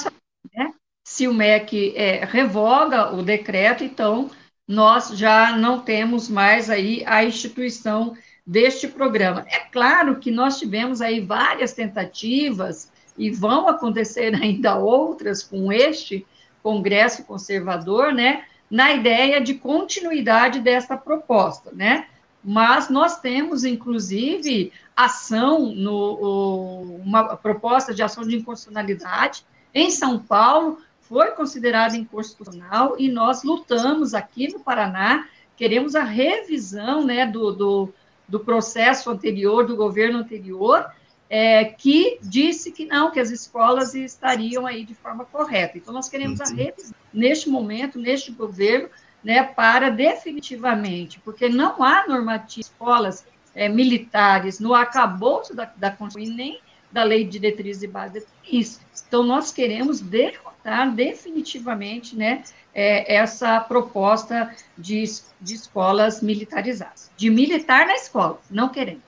né? 0.54 0.73
se 1.04 1.28
o 1.28 1.35
MEC 1.35 1.92
é, 1.95 2.25
revoga 2.25 3.14
o 3.14 3.23
decreto, 3.23 3.85
então 3.85 4.31
nós 4.66 5.11
já 5.11 5.54
não 5.54 5.81
temos 5.81 6.31
mais 6.31 6.71
aí 6.71 7.02
a 7.04 7.23
instituição 7.23 8.16
deste 8.47 8.88
programa. 8.88 9.45
É 9.49 9.59
claro 9.71 10.19
que 10.19 10.31
nós 10.31 10.59
tivemos 10.59 11.02
aí 11.02 11.21
várias 11.21 11.75
tentativas 11.75 12.90
e 13.19 13.31
vão 13.31 13.69
acontecer 13.69 14.35
ainda 14.40 14.78
outras 14.78 15.42
com 15.42 15.71
este 15.71 16.26
Congresso 16.62 17.25
Conservador, 17.25 18.12
né, 18.12 18.45
na 18.71 18.92
ideia 18.92 19.40
de 19.40 19.54
continuidade 19.54 20.61
dessa 20.61 20.97
proposta, 20.97 21.71
né? 21.73 22.07
Mas 22.45 22.88
nós 22.88 23.21
temos, 23.21 23.64
inclusive, 23.64 24.73
ação, 24.97 25.66
no, 25.75 26.97
uma 27.04 27.37
proposta 27.37 27.95
de 27.95 28.02
ação 28.02 28.25
de 28.25 28.37
inconstitucionalidade 28.37 29.45
em 29.75 29.90
São 29.90 30.19
Paulo, 30.19 30.78
foi 31.00 31.33
considerada 31.33 31.97
inconstitucional 31.97 32.97
e 32.99 33.09
nós 33.09 33.45
lutamos 33.45 34.14
aqui 34.14 34.50
no 34.52 34.61
Paraná, 34.61 35.28
queremos 35.57 35.95
a 35.95 36.02
revisão 36.02 37.04
né, 37.04 37.26
do, 37.26 37.52
do, 37.52 37.88
do 38.26 38.40
processo 38.40 39.11
anterior, 39.11 39.66
do 39.66 39.76
governo 39.76 40.19
anterior, 40.19 40.90
é, 41.35 41.65
que 41.65 42.19
disse 42.21 42.71
que 42.71 42.85
não, 42.85 43.11
que 43.11 43.19
as 43.19 43.31
escolas 43.31 43.95
estariam 43.95 44.67
aí 44.67 44.85
de 44.85 44.95
forma 44.95 45.25
correta. 45.25 45.79
Então, 45.79 45.95
nós 45.95 46.07
queremos 46.07 46.39
a 46.43 46.45
revisão 46.45 46.95
neste 47.11 47.49
momento, 47.49 47.99
neste 47.99 48.31
governo, 48.31 48.91
né, 49.25 49.43
para 49.43 49.89
definitivamente, 49.89 51.19
porque 51.21 51.49
não 51.49 51.83
há 51.83 52.07
normativa 52.07 52.61
escolas 52.61 53.25
é, 53.55 53.67
militares 53.67 54.61
no 54.61 54.75
acabouço 54.75 55.57
da, 55.57 55.73
da 55.75 55.91
Constituição, 55.91 56.37
nem 56.37 56.61
da 56.93 57.03
Lei 57.03 57.25
de 57.25 57.31
Diretrizes 57.39 57.83
e 57.83 57.87
Bases 57.87 58.27
isso. 58.47 58.83
Então, 59.09 59.23
nós 59.23 59.51
queremos 59.51 60.01
derrotar 60.01 60.95
definitivamente 60.95 62.15
né, 62.15 62.43
é, 62.75 63.15
essa 63.15 63.59
proposta 63.59 64.55
de, 64.77 65.03
de 65.41 65.55
escolas 65.55 66.21
militarizadas. 66.21 67.11
De 67.17 67.31
militar 67.31 67.87
na 67.87 67.95
escola, 67.95 68.39
não 68.51 68.69
queremos. 68.69 69.03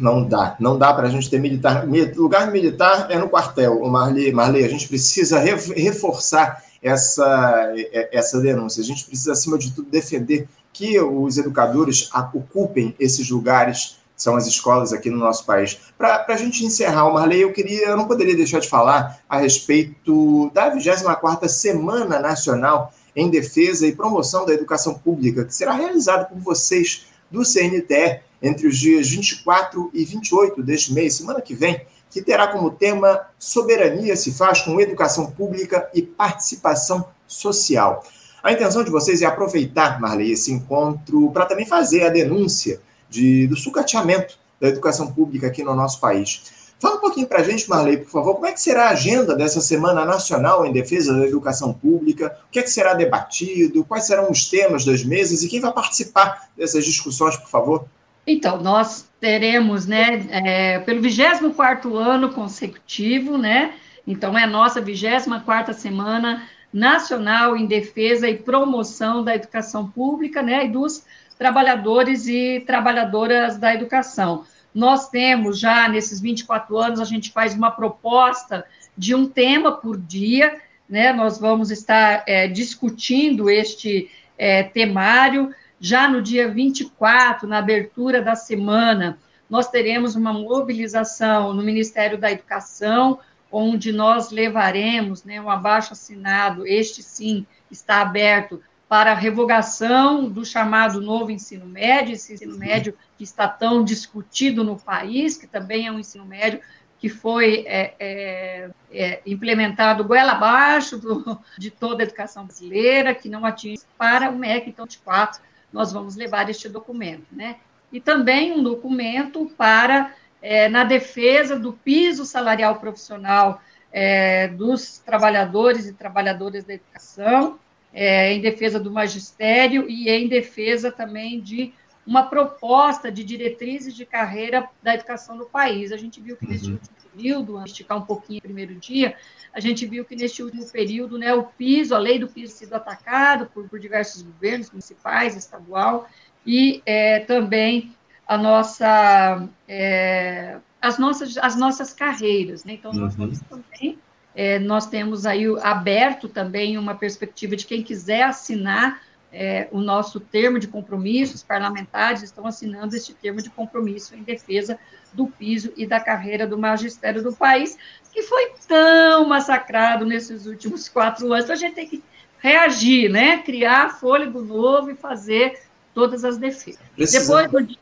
Não 0.00 0.26
dá, 0.26 0.56
não 0.58 0.78
dá 0.78 0.94
para 0.94 1.08
a 1.08 1.10
gente 1.10 1.28
ter 1.28 1.38
militar. 1.38 1.86
Lugar 2.16 2.50
militar 2.50 3.06
é 3.10 3.18
no 3.18 3.28
quartel, 3.28 3.78
Marley. 3.86 4.32
Marley, 4.32 4.64
a 4.64 4.68
gente 4.68 4.88
precisa 4.88 5.38
reforçar 5.38 6.64
essa, 6.82 7.74
essa 8.10 8.40
denúncia. 8.40 8.80
A 8.80 8.84
gente 8.84 9.04
precisa, 9.04 9.32
acima 9.32 9.58
de 9.58 9.72
tudo, 9.72 9.90
defender 9.90 10.48
que 10.72 10.98
os 10.98 11.36
educadores 11.36 12.08
ocupem 12.14 12.94
esses 12.98 13.28
lugares, 13.28 13.98
são 14.16 14.36
as 14.36 14.46
escolas 14.46 14.90
aqui 14.90 15.10
no 15.10 15.18
nosso 15.18 15.44
país. 15.44 15.78
Para 15.98 16.24
a 16.26 16.36
gente 16.36 16.64
encerrar, 16.64 17.10
Marley, 17.10 17.42
eu 17.42 17.52
queria, 17.52 17.88
eu 17.88 17.96
não 17.96 18.06
poderia 18.06 18.34
deixar 18.34 18.60
de 18.60 18.68
falar 18.68 19.20
a 19.28 19.36
respeito 19.36 20.50
da 20.54 20.74
24ª 20.74 21.46
Semana 21.46 22.18
Nacional 22.18 22.94
em 23.14 23.28
Defesa 23.28 23.86
e 23.86 23.94
Promoção 23.94 24.46
da 24.46 24.54
Educação 24.54 24.94
Pública, 24.94 25.44
que 25.44 25.54
será 25.54 25.72
realizada 25.72 26.24
por 26.24 26.38
vocês 26.38 27.04
do 27.30 27.44
CNTE 27.44 28.20
entre 28.42 28.66
os 28.66 28.78
dias 28.78 29.08
24 29.08 29.90
e 29.92 30.04
28 30.04 30.62
deste 30.62 30.92
mês, 30.92 31.14
semana 31.14 31.40
que 31.40 31.54
vem, 31.54 31.80
que 32.10 32.20
terá 32.20 32.48
como 32.48 32.70
tema 32.70 33.26
Soberania 33.38 34.16
se 34.16 34.32
faz 34.32 34.60
com 34.62 34.80
educação 34.80 35.30
pública 35.30 35.88
e 35.94 36.02
participação 36.02 37.06
social. 37.26 38.04
A 38.42 38.52
intenção 38.52 38.82
de 38.82 38.90
vocês 38.90 39.22
é 39.22 39.26
aproveitar, 39.26 40.00
Marley, 40.00 40.32
esse 40.32 40.50
encontro 40.50 41.30
para 41.30 41.46
também 41.46 41.66
fazer 41.66 42.04
a 42.04 42.08
denúncia 42.08 42.80
de, 43.08 43.46
do 43.46 43.56
sucateamento 43.56 44.38
da 44.60 44.68
educação 44.68 45.12
pública 45.12 45.46
aqui 45.46 45.62
no 45.62 45.74
nosso 45.74 46.00
país. 46.00 46.42
Fala 46.80 46.96
um 46.96 47.00
pouquinho 47.00 47.26
para 47.26 47.40
a 47.40 47.42
gente, 47.42 47.68
Marley, 47.68 47.98
por 47.98 48.10
favor, 48.10 48.34
como 48.34 48.46
é 48.46 48.52
que 48.52 48.60
será 48.60 48.86
a 48.86 48.90
agenda 48.92 49.36
dessa 49.36 49.60
Semana 49.60 50.02
Nacional 50.06 50.64
em 50.64 50.72
Defesa 50.72 51.12
da 51.12 51.26
Educação 51.26 51.74
Pública? 51.74 52.38
O 52.48 52.50
que 52.50 52.58
é 52.58 52.62
que 52.62 52.70
será 52.70 52.94
debatido? 52.94 53.84
Quais 53.84 54.06
serão 54.06 54.30
os 54.30 54.48
temas 54.48 54.82
das 54.86 55.04
mesas? 55.04 55.42
E 55.42 55.48
quem 55.48 55.60
vai 55.60 55.72
participar 55.74 56.48
dessas 56.56 56.86
discussões, 56.86 57.36
por 57.36 57.50
favor? 57.50 57.84
Então, 58.26 58.60
nós 58.60 59.10
teremos, 59.20 59.86
né, 59.86 60.26
é, 60.30 60.78
pelo 60.80 61.00
24º 61.00 61.96
ano 61.96 62.32
consecutivo, 62.32 63.36
né, 63.36 63.74
então 64.06 64.36
é 64.36 64.44
a 64.44 64.46
nossa 64.46 64.80
24ª 64.80 65.72
Semana 65.72 66.48
Nacional 66.72 67.56
em 67.56 67.66
Defesa 67.66 68.28
e 68.28 68.36
Promoção 68.36 69.24
da 69.24 69.34
Educação 69.34 69.88
Pública, 69.90 70.42
né, 70.42 70.66
e 70.66 70.68
dos 70.68 71.04
trabalhadores 71.38 72.26
e 72.26 72.62
trabalhadoras 72.66 73.56
da 73.58 73.74
educação. 73.74 74.44
Nós 74.74 75.08
temos 75.08 75.58
já, 75.58 75.88
nesses 75.88 76.20
24 76.20 76.78
anos, 76.78 77.00
a 77.00 77.04
gente 77.04 77.32
faz 77.32 77.54
uma 77.54 77.70
proposta 77.70 78.64
de 78.96 79.14
um 79.14 79.26
tema 79.26 79.72
por 79.72 79.98
dia, 79.98 80.60
né, 80.88 81.12
nós 81.12 81.38
vamos 81.38 81.70
estar 81.70 82.22
é, 82.26 82.46
discutindo 82.46 83.48
este 83.48 84.10
é, 84.36 84.62
temário, 84.62 85.54
já 85.80 86.06
no 86.06 86.20
dia 86.20 86.48
24, 86.48 87.48
na 87.48 87.58
abertura 87.58 88.20
da 88.20 88.36
semana, 88.36 89.18
nós 89.48 89.68
teremos 89.68 90.14
uma 90.14 90.32
mobilização 90.32 91.54
no 91.54 91.62
Ministério 91.62 92.18
da 92.18 92.30
Educação, 92.30 93.18
onde 93.50 93.90
nós 93.90 94.30
levaremos 94.30 95.24
né, 95.24 95.40
um 95.40 95.50
abaixo 95.50 95.94
assinado, 95.94 96.66
este 96.66 97.02
sim 97.02 97.46
está 97.70 98.02
aberto 98.02 98.62
para 98.88 99.12
a 99.12 99.14
revogação 99.14 100.28
do 100.28 100.44
chamado 100.44 101.00
novo 101.00 101.30
ensino 101.30 101.64
médio, 101.64 102.14
esse 102.14 102.34
ensino 102.34 102.58
médio 102.58 102.94
que 103.16 103.24
está 103.24 103.48
tão 103.48 103.82
discutido 103.82 104.62
no 104.62 104.76
país, 104.76 105.36
que 105.36 105.46
também 105.46 105.86
é 105.86 105.92
um 105.92 105.98
ensino 105.98 106.26
médio 106.26 106.60
que 106.98 107.08
foi 107.08 107.64
é, 107.66 107.94
é, 107.98 108.70
é, 108.92 109.22
implementado 109.24 110.04
goela 110.04 110.32
abaixo 110.32 110.98
do, 110.98 111.40
de 111.56 111.70
toda 111.70 112.02
a 112.02 112.04
educação 112.04 112.44
brasileira, 112.44 113.14
que 113.14 113.28
não 113.28 113.46
atinge 113.46 113.82
para 113.96 114.28
o 114.28 114.36
MEC, 114.36 114.68
então, 114.68 114.86
de 114.86 114.98
fato, 114.98 115.40
nós 115.72 115.92
vamos 115.92 116.16
levar 116.16 116.48
este 116.48 116.68
documento, 116.68 117.26
né? 117.32 117.56
E 117.92 118.00
também 118.00 118.52
um 118.52 118.62
documento 118.62 119.50
para, 119.56 120.14
é, 120.40 120.68
na 120.68 120.84
defesa 120.84 121.58
do 121.58 121.72
piso 121.72 122.24
salarial 122.24 122.76
profissional 122.76 123.60
é, 123.92 124.48
dos 124.48 124.98
trabalhadores 124.98 125.86
e 125.86 125.92
trabalhadoras 125.92 126.64
da 126.64 126.74
educação, 126.74 127.58
é, 127.92 128.32
em 128.32 128.40
defesa 128.40 128.78
do 128.78 128.90
magistério 128.90 129.88
e 129.88 130.08
em 130.08 130.28
defesa 130.28 130.92
também 130.92 131.40
de 131.40 131.72
uma 132.06 132.24
proposta 132.24 133.10
de 133.10 133.22
diretrizes 133.22 133.94
de 133.94 134.04
carreira 134.04 134.68
da 134.82 134.94
educação 134.94 135.36
no 135.36 135.46
país. 135.46 135.92
A 135.92 135.96
gente 135.96 136.20
viu 136.20 136.36
que 136.36 136.46
neste 136.46 136.68
uhum. 136.68 136.74
último 136.74 136.96
período, 137.14 137.52
vamos 137.54 137.70
esticar 137.70 137.98
um 137.98 138.02
pouquinho 138.02 138.38
o 138.38 138.42
primeiro 138.42 138.74
dia, 138.74 139.16
a 139.52 139.60
gente 139.60 139.84
viu 139.86 140.04
que 140.04 140.14
neste 140.14 140.42
último 140.42 140.66
período, 140.70 141.18
né, 141.18 141.34
o 141.34 141.44
piso, 141.44 141.94
a 141.94 141.98
lei 141.98 142.18
do 142.18 142.28
piso 142.28 142.54
sido 142.54 142.74
atacado 142.74 143.46
por, 143.46 143.68
por 143.68 143.78
diversos 143.78 144.22
governos 144.22 144.70
municipais, 144.70 145.36
estadual, 145.36 146.08
e 146.46 146.82
é, 146.86 147.20
também 147.20 147.94
a 148.26 148.38
nossa, 148.38 149.48
é, 149.68 150.58
as, 150.80 150.98
nossas, 150.98 151.36
as 151.36 151.56
nossas 151.56 151.92
carreiras. 151.92 152.64
Né? 152.64 152.74
Então, 152.74 152.92
nós 152.92 153.16
uhum. 153.18 153.32
também, 153.48 153.98
é, 154.34 154.58
nós 154.58 154.86
temos 154.86 155.26
aí 155.26 155.44
aberto 155.62 156.28
também 156.28 156.78
uma 156.78 156.94
perspectiva 156.94 157.56
de 157.56 157.66
quem 157.66 157.82
quiser 157.82 158.22
assinar 158.22 159.02
é, 159.32 159.68
o 159.70 159.80
nosso 159.80 160.18
termo 160.18 160.58
de 160.58 160.66
compromisso, 160.66 161.34
os 161.34 161.42
parlamentares 161.42 162.22
estão 162.22 162.46
assinando 162.46 162.96
este 162.96 163.14
termo 163.14 163.40
de 163.40 163.50
compromisso 163.50 164.14
em 164.14 164.22
defesa 164.22 164.78
do 165.12 165.26
piso 165.26 165.72
e 165.76 165.86
da 165.86 166.00
carreira 166.00 166.46
do 166.46 166.58
magistério 166.58 167.22
do 167.22 167.32
país, 167.32 167.78
que 168.12 168.22
foi 168.22 168.52
tão 168.66 169.26
massacrado 169.28 170.04
nesses 170.04 170.46
últimos 170.46 170.88
quatro 170.90 171.32
anos. 171.32 171.44
Então, 171.44 171.54
a 171.54 171.58
gente 171.58 171.74
tem 171.74 171.88
que 171.88 172.02
reagir, 172.38 173.10
né? 173.10 173.38
criar 173.38 173.98
fôlego 173.98 174.40
novo 174.40 174.90
e 174.90 174.96
fazer 174.96 175.60
todas 175.94 176.24
as 176.24 176.36
defesas. 176.36 176.80
Depois 176.96 177.50
do 177.50 177.62
dia. 177.62 177.78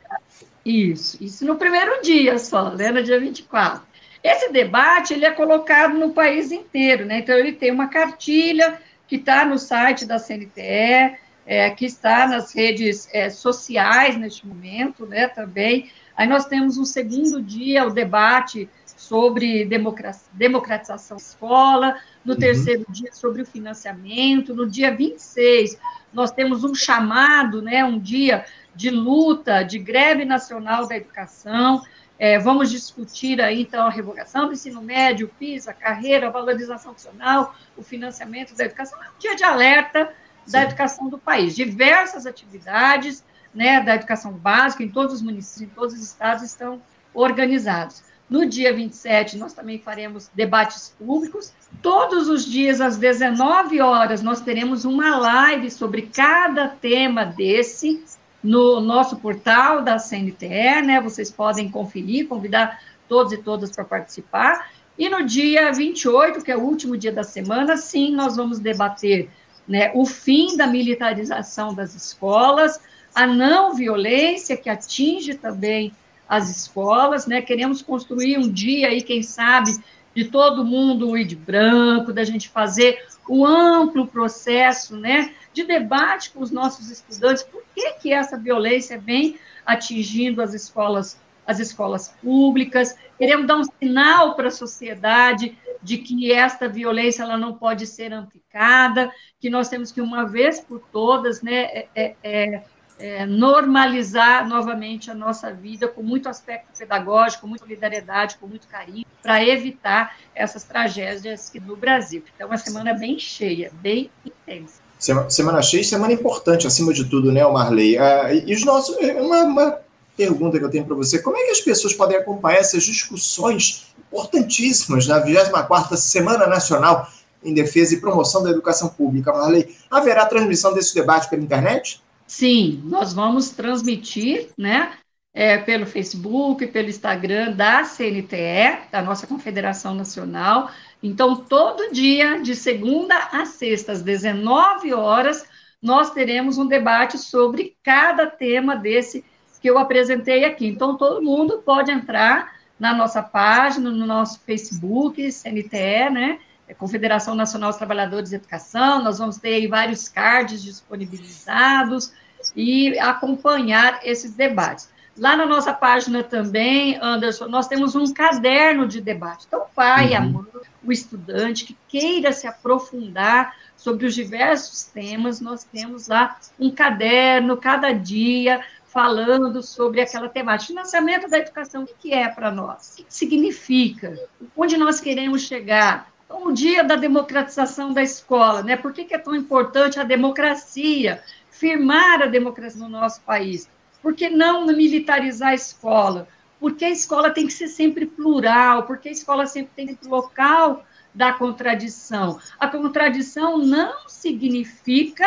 Isso, 0.65 1.17
isso 1.23 1.47
no 1.47 1.57
primeiro 1.57 2.03
dia 2.03 2.39
só, 2.39 2.75
né? 2.75 2.91
no 2.91 3.03
dia 3.03 3.19
24. 3.19 3.87
Esse 4.23 4.53
debate 4.53 5.15
ele 5.15 5.25
é 5.25 5.31
colocado 5.31 5.95
no 5.95 6.11
país 6.11 6.51
inteiro, 6.51 7.07
né? 7.07 7.21
Então, 7.21 7.37
ele 7.37 7.53
tem 7.53 7.71
uma 7.71 7.87
cartilha 7.87 8.79
que 9.07 9.17
está 9.17 9.45
no 9.45 9.59
site 9.59 10.05
da 10.05 10.19
CNTE, 10.19 11.17
é, 11.49 11.71
que 11.71 11.87
está 11.87 12.29
nas 12.29 12.55
redes 12.55 13.09
é, 13.11 13.31
sociais 13.31 14.19
neste 14.19 14.47
momento, 14.47 15.07
né, 15.07 15.27
também. 15.27 15.91
Aí 16.15 16.29
nós 16.29 16.45
temos 16.45 16.77
um 16.77 16.85
segundo 16.85 17.41
dia, 17.41 17.87
o 17.87 17.91
debate 17.91 18.69
sobre 18.85 19.65
democratização 19.65 21.17
da 21.17 21.23
escola, 21.23 21.97
no 22.23 22.35
uhum. 22.35 22.39
terceiro 22.39 22.85
dia 22.91 23.11
sobre 23.15 23.41
o 23.41 23.47
financiamento, 23.47 24.55
no 24.55 24.69
dia 24.69 24.95
26 24.95 25.79
nós 26.13 26.31
temos 26.31 26.65
um 26.65 26.75
chamado, 26.75 27.63
né, 27.63 27.83
um 27.83 27.99
dia 27.99 28.45
de 28.75 28.91
luta, 28.91 29.63
de 29.63 29.79
greve 29.79 30.27
nacional 30.27 30.87
da 30.87 30.97
educação, 30.97 31.83
é, 32.19 32.39
vamos 32.39 32.71
discutir 32.71 33.41
aí, 33.41 33.63
então, 33.63 33.87
a 33.87 33.91
revogação 33.91 34.47
do 34.47 34.53
ensino 34.53 34.83
médio, 34.83 35.27
o 35.27 35.31
PIS, 35.31 35.69
a 35.69 35.73
carreira, 35.73 36.27
a 36.27 36.31
valorização 36.31 36.93
funcional, 36.93 37.55
o 37.77 37.83
financiamento 37.83 38.55
da 38.57 38.65
educação, 38.65 39.01
é 39.03 39.07
um 39.07 39.19
dia 39.19 39.37
de 39.37 39.45
alerta 39.45 40.13
da 40.51 40.63
educação 40.63 41.09
do 41.09 41.19
país. 41.19 41.55
Diversas 41.55 42.27
atividades 42.27 43.25
né, 43.55 43.81
da 43.81 43.95
educação 43.95 44.33
básica 44.33 44.83
em 44.83 44.89
todos 44.89 45.15
os 45.15 45.23
municípios, 45.23 45.71
em 45.71 45.75
todos 45.75 45.95
os 45.95 46.03
estados 46.03 46.43
estão 46.43 46.81
organizados. 47.15 48.03
No 48.29 48.45
dia 48.45 48.75
27, 48.75 49.39
nós 49.39 49.55
também 49.55 49.79
faremos 49.79 50.31
debates 50.35 50.95
públicos. 50.99 51.53
Todos 51.81 52.29
os 52.29 52.45
dias, 52.45 52.81
às 52.81 52.99
19 52.99 53.81
horas, 53.81 54.23
nós 54.23 54.43
teremos 54.43 54.85
uma 54.85 55.17
live 55.17 55.71
sobre 55.71 56.03
cada 56.03 56.69
tema 56.69 57.25
desse 57.25 58.05
no 58.43 58.81
nosso 58.81 59.17
portal 59.17 59.83
da 59.83 59.99
CNTE, 59.99 60.83
né? 60.85 61.01
Vocês 61.01 61.31
podem 61.31 61.71
conferir, 61.71 62.29
convidar 62.29 62.81
todos 63.09 63.33
e 63.33 63.39
todas 63.39 63.71
para 63.71 63.85
participar. 63.85 64.71
E 64.99 65.09
no 65.09 65.25
dia 65.25 65.73
28, 65.73 66.43
que 66.43 66.53
é 66.53 66.57
o 66.57 66.61
último 66.61 66.97
dia 66.99 67.13
da 67.13 67.23
semana, 67.23 67.77
sim, 67.77 68.15
nós 68.15 68.37
vamos 68.37 68.59
debater 68.59 69.31
né, 69.69 69.91
o 69.95 70.07
fim 70.07 70.57
da 70.57 70.67
militarização 70.67 71.75
das 71.75 71.95
escolas, 71.95 72.81
a 73.15 73.27
não 73.27 73.75
violência 73.75 74.57
que 74.57 74.71
atinge 74.71 75.35
também 75.35 75.93
as 76.29 76.51
escolas, 76.51 77.27
né? 77.27 77.41
Queremos 77.41 77.81
construir 77.81 78.39
um 78.39 78.51
dia 78.51 78.89
aí, 78.89 79.03
quem 79.03 79.23
sabe, 79.23 79.73
de 80.15 80.25
todo 80.25 80.65
mundo 80.65 81.17
ir 81.17 81.25
de 81.25 81.37
branco, 81.37 82.13
da 82.13 82.25
gente 82.25 82.49
fazer 82.49 82.99
um 83.29 83.45
amplo 83.45 84.07
processo, 84.07 84.97
né, 84.97 85.33
de 85.53 85.65
debate 85.65 86.31
com 86.31 86.41
os 86.41 86.51
nossos 86.51 86.91
estudantes, 86.91 87.43
por 87.43 87.63
que 87.75 87.93
que 87.95 88.13
essa 88.13 88.39
violência 88.39 88.99
vem 88.99 89.39
atingindo 89.67 90.41
as 90.41 90.55
escolas, 90.55 91.21
as 91.47 91.61
escolas 91.61 92.15
públicas? 92.23 92.97
Queremos 93.19 93.47
dar 93.47 93.59
um 93.59 93.65
sinal 93.81 94.35
para 94.35 94.49
a 94.49 94.51
sociedade 94.51 95.57
de 95.83 95.99
que 95.99 96.33
esta 96.33 96.69
violência 96.69 97.23
ela 97.23 97.37
não 97.37 97.55
pode 97.55 97.87
ser 97.87 98.13
amplificada, 98.13 99.11
que 99.41 99.49
nós 99.49 99.69
temos 99.69 99.93
que 99.93 100.01
uma 100.01 100.25
vez 100.25 100.61
por 100.61 100.81
todas, 100.93 101.43
né, 101.43 101.63
é, 101.65 101.89
é, 101.95 102.17
é 102.23 102.63
é, 102.99 103.25
normalizar 103.25 104.49
novamente 104.49 105.11
a 105.11 105.15
nossa 105.15 105.53
vida 105.53 105.87
com 105.87 106.03
muito 106.03 106.29
aspecto 106.29 106.77
pedagógico, 106.77 107.43
com 107.43 107.47
muita 107.47 107.65
solidariedade, 107.65 108.37
com 108.39 108.47
muito 108.47 108.67
carinho, 108.67 109.07
para 109.23 109.45
evitar 109.45 110.17
essas 110.35 110.65
tragédias 110.65 111.53
no 111.65 111.77
Brasil. 111.77 112.23
Então, 112.35 112.47
é 112.47 112.51
uma 112.51 112.59
semana 112.59 112.93
bem 112.95 113.19
cheia, 113.19 113.71
bem 113.81 114.11
intensa. 114.25 114.81
Semana 115.29 115.63
cheia 115.63 115.85
semana 115.85 116.13
importante, 116.13 116.67
acima 116.67 116.93
de 116.93 117.05
tudo, 117.05 117.31
né, 117.31 117.47
Marley? 117.47 117.97
Ah, 117.97 118.35
e 118.35 118.53
os 118.53 118.65
nossos. 118.65 118.97
Uma, 118.97 119.45
uma 119.45 119.79
pergunta 120.19 120.59
que 120.59 120.65
eu 120.65 120.71
tenho 120.71 120.85
para 120.85 120.97
você: 120.97 121.23
como 121.23 121.37
é 121.37 121.45
que 121.45 121.53
as 121.53 121.61
pessoas 121.61 121.95
podem 121.95 122.17
acompanhar 122.17 122.59
essas 122.59 122.83
discussões 122.83 123.87
importantíssimas 123.97 125.07
na 125.07 125.21
24 125.21 125.97
Semana 125.97 126.47
Nacional 126.49 127.09
em 127.45 127.55
Defesa 127.55 127.95
e 127.95 128.01
Promoção 128.01 128.43
da 128.43 128.51
Educação 128.51 128.89
Pública, 128.89 129.33
Marley? 129.33 129.77
Haverá 129.89 130.27
transmissão 130.27 130.75
desse 130.75 130.93
debate 130.93 131.31
pela 131.31 131.43
internet? 131.43 132.03
Sim, 132.27 132.83
nós 132.85 133.15
vamos 133.15 133.51
transmitir, 133.51 134.49
né, 134.59 134.93
é, 135.33 135.57
pelo 135.57 135.87
Facebook, 135.87 136.67
pelo 136.67 136.89
Instagram 136.89 137.53
da 137.53 137.85
CNTE, 137.85 138.91
da 138.91 139.01
nossa 139.01 139.27
Confederação 139.27 139.95
Nacional. 139.95 140.69
Então, 141.03 141.37
todo 141.37 141.93
dia, 141.93 142.43
de 142.43 142.55
segunda 142.57 143.15
a 143.33 143.47
sexta, 143.47 143.93
às 143.93 144.03
19 144.03 144.93
horas, 144.93 145.47
nós 145.81 146.11
teremos 146.11 146.59
um 146.59 146.67
debate 146.67 147.17
sobre 147.17 147.77
cada 147.85 148.27
tema 148.27 148.75
desse 148.75 149.25
que 149.61 149.69
eu 149.69 149.79
apresentei 149.79 150.45
aqui. 150.45 150.67
Então, 150.67 150.97
todo 150.97 151.23
mundo 151.23 151.63
pode 151.65 151.91
entrar 151.91 152.57
na 152.79 152.95
nossa 152.95 153.23
página, 153.23 153.91
no 153.91 154.07
nosso 154.07 154.41
Facebook, 154.41 155.31
CNTE, 155.33 156.11
né? 156.11 156.39
É 156.69 156.75
Confederação 156.75 157.35
Nacional 157.35 157.71
dos 157.71 157.79
Trabalhadores 157.79 158.31
de 158.31 158.37
Educação, 158.37 159.03
nós 159.03 159.19
vamos 159.19 159.39
ter 159.39 159.55
aí 159.55 159.67
vários 159.67 160.07
cards 160.09 160.63
disponibilizados 160.63 162.13
e 162.55 162.99
acompanhar 162.99 164.01
esses 164.05 164.35
debates. 164.35 164.91
Lá 165.17 165.37
na 165.37 165.47
nossa 165.47 165.73
página 165.73 166.23
também, 166.23 166.97
Anderson, 167.03 167.49
nós 167.49 167.67
temos 167.67 167.97
um 167.97 168.13
caderno 168.13 168.87
de 168.87 169.01
debate. 169.01 169.47
Então, 169.49 169.65
pai, 169.75 170.11
uhum. 170.11 170.17
a 170.17 170.21
mãe, 170.21 170.45
o 170.85 170.93
estudante 170.93 171.65
que 171.65 171.77
queira 171.89 172.33
se 172.33 172.47
aprofundar 172.47 173.57
sobre 173.77 174.07
os 174.07 174.15
diversos 174.15 174.85
temas, 174.85 175.41
nós 175.41 175.65
temos 175.65 176.07
lá 176.07 176.39
um 176.59 176.71
caderno 176.71 177.57
cada 177.57 177.93
dia 177.93 178.61
falando 178.89 179.63
sobre 179.63 180.01
aquela 180.01 180.29
temática. 180.29 180.69
Financiamento 180.69 181.29
da 181.29 181.39
educação, 181.39 181.85
o 181.85 181.87
que 181.87 182.13
é 182.13 182.29
para 182.29 182.51
nós? 182.51 182.95
O 182.95 182.97
que 182.97 183.07
significa? 183.09 184.19
Onde 184.57 184.77
nós 184.77 185.01
queremos 185.01 185.43
chegar? 185.43 186.11
Então, 186.25 186.47
o 186.47 186.53
dia 186.53 186.83
da 186.83 186.97
democratização 186.97 187.93
da 187.93 188.03
escola, 188.03 188.63
né? 188.63 188.77
Por 188.77 188.93
que, 188.93 189.05
que 189.05 189.15
é 189.15 189.19
tão 189.19 189.35
importante 189.35 190.01
a 190.01 190.05
democracia? 190.05 191.23
Firmar 191.51 192.23
a 192.23 192.27
democracia 192.27 192.81
no 192.81 192.89
nosso 192.89 193.21
país? 193.23 193.69
Por 194.03 194.15
que 194.15 194.29
não 194.29 194.67
militarizar 194.67 195.51
a 195.51 195.55
escola? 195.55 196.29
Porque 196.61 196.85
a 196.85 196.91
escola 196.91 197.31
tem 197.31 197.47
que 197.47 197.53
ser 197.53 197.69
sempre 197.69 198.07
plural, 198.07 198.85
porque 198.85 199.09
a 199.09 199.13
escola 199.13 199.47
sempre 199.47 199.71
tem 199.77 199.87
que 199.87 200.03
ser 200.03 200.09
local 200.09 200.85
da 201.15 201.33
contradição. 201.33 202.39
A 202.59 202.69
contradição 202.69 203.59
não 203.59 204.09
significa 204.09 205.27